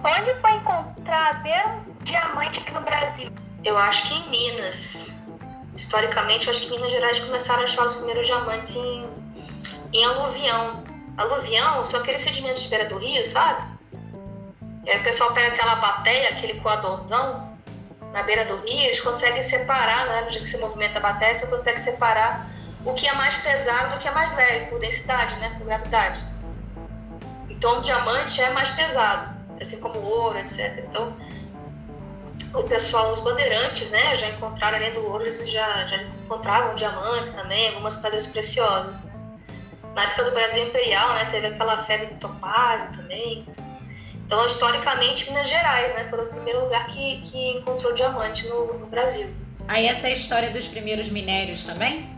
[0.02, 1.48] Onde foi encontrado
[1.88, 3.30] um diamante aqui no Brasil?
[3.64, 5.15] Eu acho que em Minas
[5.76, 9.06] historicamente, eu acho que Minas Gerais começaram a achar os primeiros diamantes em,
[9.92, 10.82] em aluvião.
[11.16, 13.62] Aluvião são aqueles sedimentos de beira do rio, sabe?
[14.84, 17.56] E aí o pessoal pega aquela bateia, aquele coadorzão,
[18.12, 21.34] na beira do rio, eles conseguem separar, né, no jeito que se movimenta a bateia,
[21.34, 22.48] você consegue separar
[22.84, 26.24] o que é mais pesado do que é mais leve, por densidade, né, por gravidade.
[27.50, 30.84] Então, o diamante é mais pesado, assim como o ouro, etc.
[30.88, 31.14] Então,
[32.54, 37.32] o pessoal, os bandeirantes, né, já encontraram além do ouro, eles já, já encontravam diamantes
[37.32, 39.04] também, algumas pedras preciosas.
[39.04, 39.12] Né?
[39.94, 43.46] Na época do Brasil Imperial, né, teve aquela febre do topázio também.
[44.26, 48.86] Então, historicamente, Minas Gerais, né, foi o primeiro lugar que, que encontrou diamante no, no
[48.86, 49.32] Brasil.
[49.68, 52.08] Aí essa é a história dos primeiros minérios também?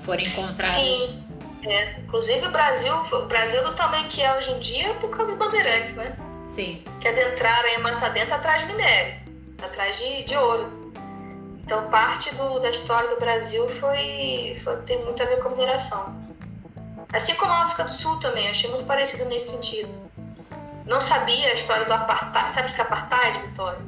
[0.00, 0.74] Foram encontrados?
[0.74, 1.24] Sim.
[1.64, 1.98] É.
[2.00, 5.34] Inclusive o Brasil, o Brasil do tamanho que é hoje em dia é por causa
[5.34, 6.16] dos bandeirantes, né?
[6.46, 6.82] Sim.
[7.00, 9.20] Que adentraram em Mata Dentro atrás de minério,
[9.62, 10.92] atrás de, de ouro.
[11.58, 15.50] Então parte do, da história do Brasil foi, foi, tem muito a ver com a
[15.52, 16.28] mineração.
[17.12, 19.88] Assim como a África do Sul também, achei muito parecido nesse sentido.
[20.84, 22.52] Não sabia a história do apartheid.
[22.52, 23.80] Sabe o que é apartheid, Vitória?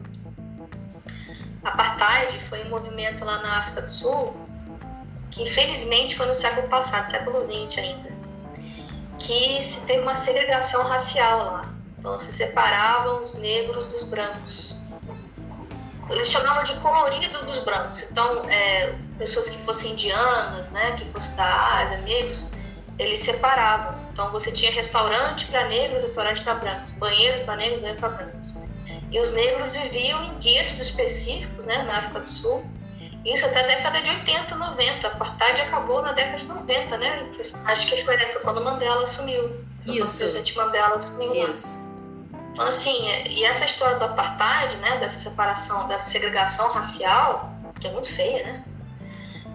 [1.62, 4.34] Apartheid foi um movimento lá na África do Sul
[5.30, 8.10] que infelizmente foi no século passado, século XX ainda,
[9.18, 11.74] que se teve uma segregação racial lá.
[11.98, 14.79] Então se separavam os negros dos brancos.
[16.10, 18.02] Eles chamavam de colorido dos brancos.
[18.10, 22.50] Então, é, pessoas que fossem indianas, né, que fossem da Ásia, negros,
[22.98, 23.98] eles separavam.
[24.12, 28.54] Então você tinha restaurante para negros, restaurante para brancos, banheiros para negros, banheiros para brancos.
[29.10, 32.64] E os negros viviam em guetos específicos, né, na África do Sul,
[33.24, 35.06] isso até a década de 80, 90.
[35.06, 37.30] A apartheid acabou na década de 90, né?
[37.64, 39.64] Acho que foi época quando Mandela assumiu.
[39.86, 40.14] Isso.
[40.14, 41.89] O presidente Mandela assumiu Isso.
[42.52, 44.98] Então, assim, e essa história do apartheid, né?
[44.98, 48.64] Dessa separação, dessa segregação racial, que é muito feia, né?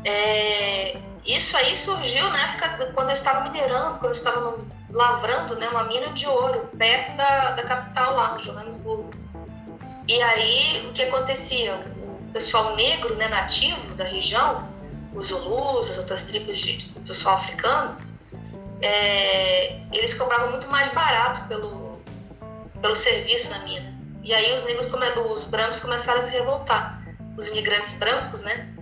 [0.03, 4.57] É, isso aí surgiu na época quando eu estava minerando, quando eu estava
[4.91, 9.09] lavrando né, uma mina de ouro perto da, da capital lá, Johannesburgo.
[10.07, 11.83] E aí, o que acontecia?
[12.35, 14.67] pessoal negro, né, nativo da região,
[15.13, 17.97] os Zulus, as outras tribos de pessoal africano,
[18.81, 21.84] é, eles cobravam muito mais barato pelo,
[22.81, 23.93] pelo serviço na mina.
[24.23, 24.87] E aí os negros,
[25.31, 27.01] os brancos começaram a se revoltar.
[27.37, 28.73] Os imigrantes brancos, né,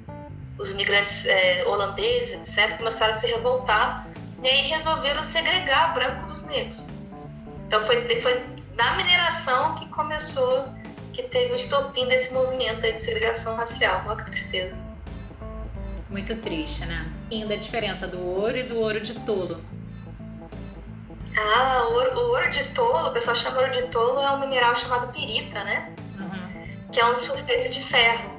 [0.57, 4.07] os imigrantes é, holandeses, etc., começaram a se revoltar
[4.41, 6.91] e aí resolveram segregar branco dos negros.
[7.67, 10.67] Então foi, foi na mineração que começou
[11.13, 14.03] que teve o estopim desse movimento de segregação racial.
[14.07, 14.75] Olha que tristeza.
[16.09, 17.11] Muito triste, né?
[17.31, 19.63] Ainda a diferença do ouro e do ouro de tolo.
[21.35, 24.39] Ah, o ouro, o ouro de tolo, o pessoal chama ouro de tolo, é um
[24.39, 25.93] mineral chamado pirita, né?
[26.19, 26.91] Uhum.
[26.91, 28.31] Que é um sulfeto de ferro.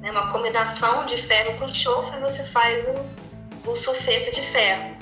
[0.00, 0.10] Né?
[0.10, 4.96] Uma combinação de ferro com enxofre, você faz o, o sulfeto de ferro.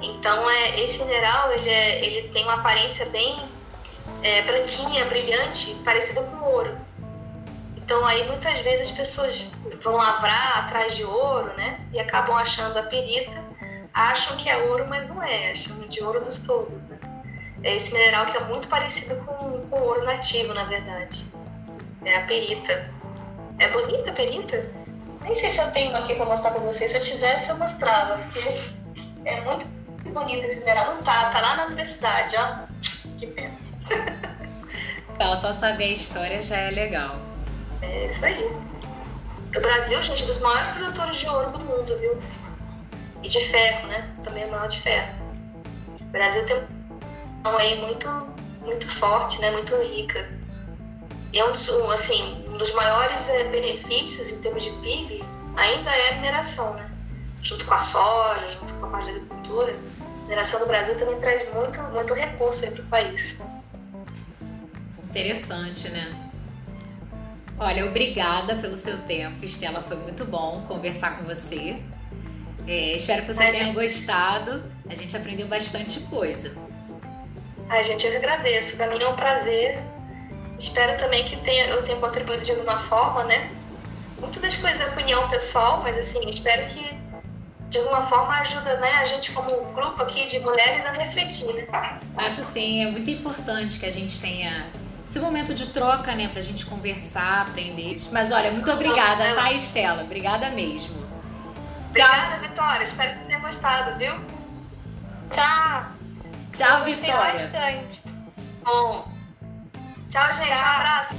[0.00, 3.40] Então, é, esse mineral ele, é, ele tem uma aparência bem
[4.22, 6.76] é, branquinha, brilhante, parecida com ouro.
[7.76, 9.46] Então aí muitas vezes as pessoas
[9.82, 11.80] vão lavrar atrás de ouro, né?
[11.92, 13.30] E acabam achando a perita,
[13.96, 16.98] acham que é ouro, mas não é, acham de ouro dos tolos, né?
[17.64, 21.24] É esse mineral que é muito parecido com, com ouro nativo, na verdade.
[22.04, 22.90] É a perita.
[23.58, 24.70] É bonita a perita?
[25.22, 26.90] Nem sei se eu tenho aqui para mostrar para vocês.
[26.90, 28.60] Se eu tivesse, eu mostrava, porque
[29.24, 29.66] é muito
[30.12, 30.94] bonito esse mineral.
[30.94, 32.66] Não tá, tá lá na universidade, ó.
[33.18, 33.56] Que pena.
[35.16, 37.16] Então, só saber a história já é legal.
[37.80, 38.44] É isso aí.
[39.56, 42.20] O Brasil, gente, é dos maiores produtores de ouro do mundo, viu?
[43.22, 44.14] E de ferro, né?
[44.22, 45.14] Também é maior de ferro.
[46.00, 46.66] O Brasil tem
[47.44, 48.08] uma aí muito,
[48.62, 49.50] muito forte, né?
[49.50, 50.28] Muito rica.
[51.32, 55.24] E é um dos, assim, um dos maiores é, benefícios em termos de PIB
[55.56, 56.90] ainda é a mineração, né?
[57.42, 59.76] Junto com a soja, junto com a parte da agricultura.
[60.00, 63.40] A mineração do Brasil também traz muito, muito recurso para o país.
[65.10, 66.30] Interessante, né?
[67.58, 69.80] Olha, obrigada pelo seu tempo, Estela.
[69.80, 71.82] Foi muito bom conversar com você.
[72.66, 73.74] É, espero que você Ai, tenha gente...
[73.74, 74.64] gostado.
[74.88, 76.56] A gente aprendeu bastante coisa.
[77.68, 78.76] A gente, eu agradeço.
[78.76, 79.78] Para mim é um prazer.
[80.58, 83.50] Espero também que tenha, eu tenha contribuído de alguma forma, né?
[84.18, 86.96] Muitas das coisas é opinião pessoal, mas assim, espero que
[87.68, 91.52] de alguma forma ajuda né, a gente como um grupo aqui de mulheres a refletir,
[91.52, 92.00] né?
[92.16, 94.66] Acho sim, é muito importante que a gente tenha
[95.04, 97.96] esse momento de troca, né, pra gente conversar, aprender.
[98.10, 100.02] Mas olha, muito obrigada, tá, Estela?
[100.02, 101.05] Obrigada mesmo.
[101.96, 102.84] Obrigada, Vitória.
[102.84, 104.12] Espero que tenha gostado, viu?
[105.30, 105.86] Tchau.
[106.52, 107.48] Tchau, Vitória.
[107.48, 108.02] Bastante.
[108.62, 109.08] Bom.
[110.10, 110.46] Tchau, gente.
[110.46, 110.58] Tchau.
[110.58, 111.14] Um abraço.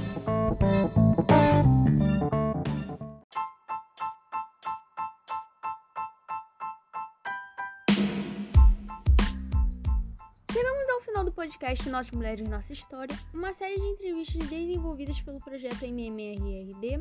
[10.52, 15.40] Chegamos ao final do podcast Nossas Mulheres Nossa História, uma série de entrevistas desenvolvidas pelo
[15.40, 17.00] projeto MMRRD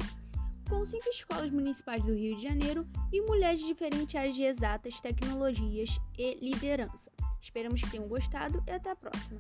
[0.68, 5.00] com cinco escolas municipais do Rio de Janeiro e mulheres de diferentes áreas de exatas,
[5.00, 7.12] tecnologias e liderança.
[7.42, 9.40] Esperamos que tenham gostado e até a próxima!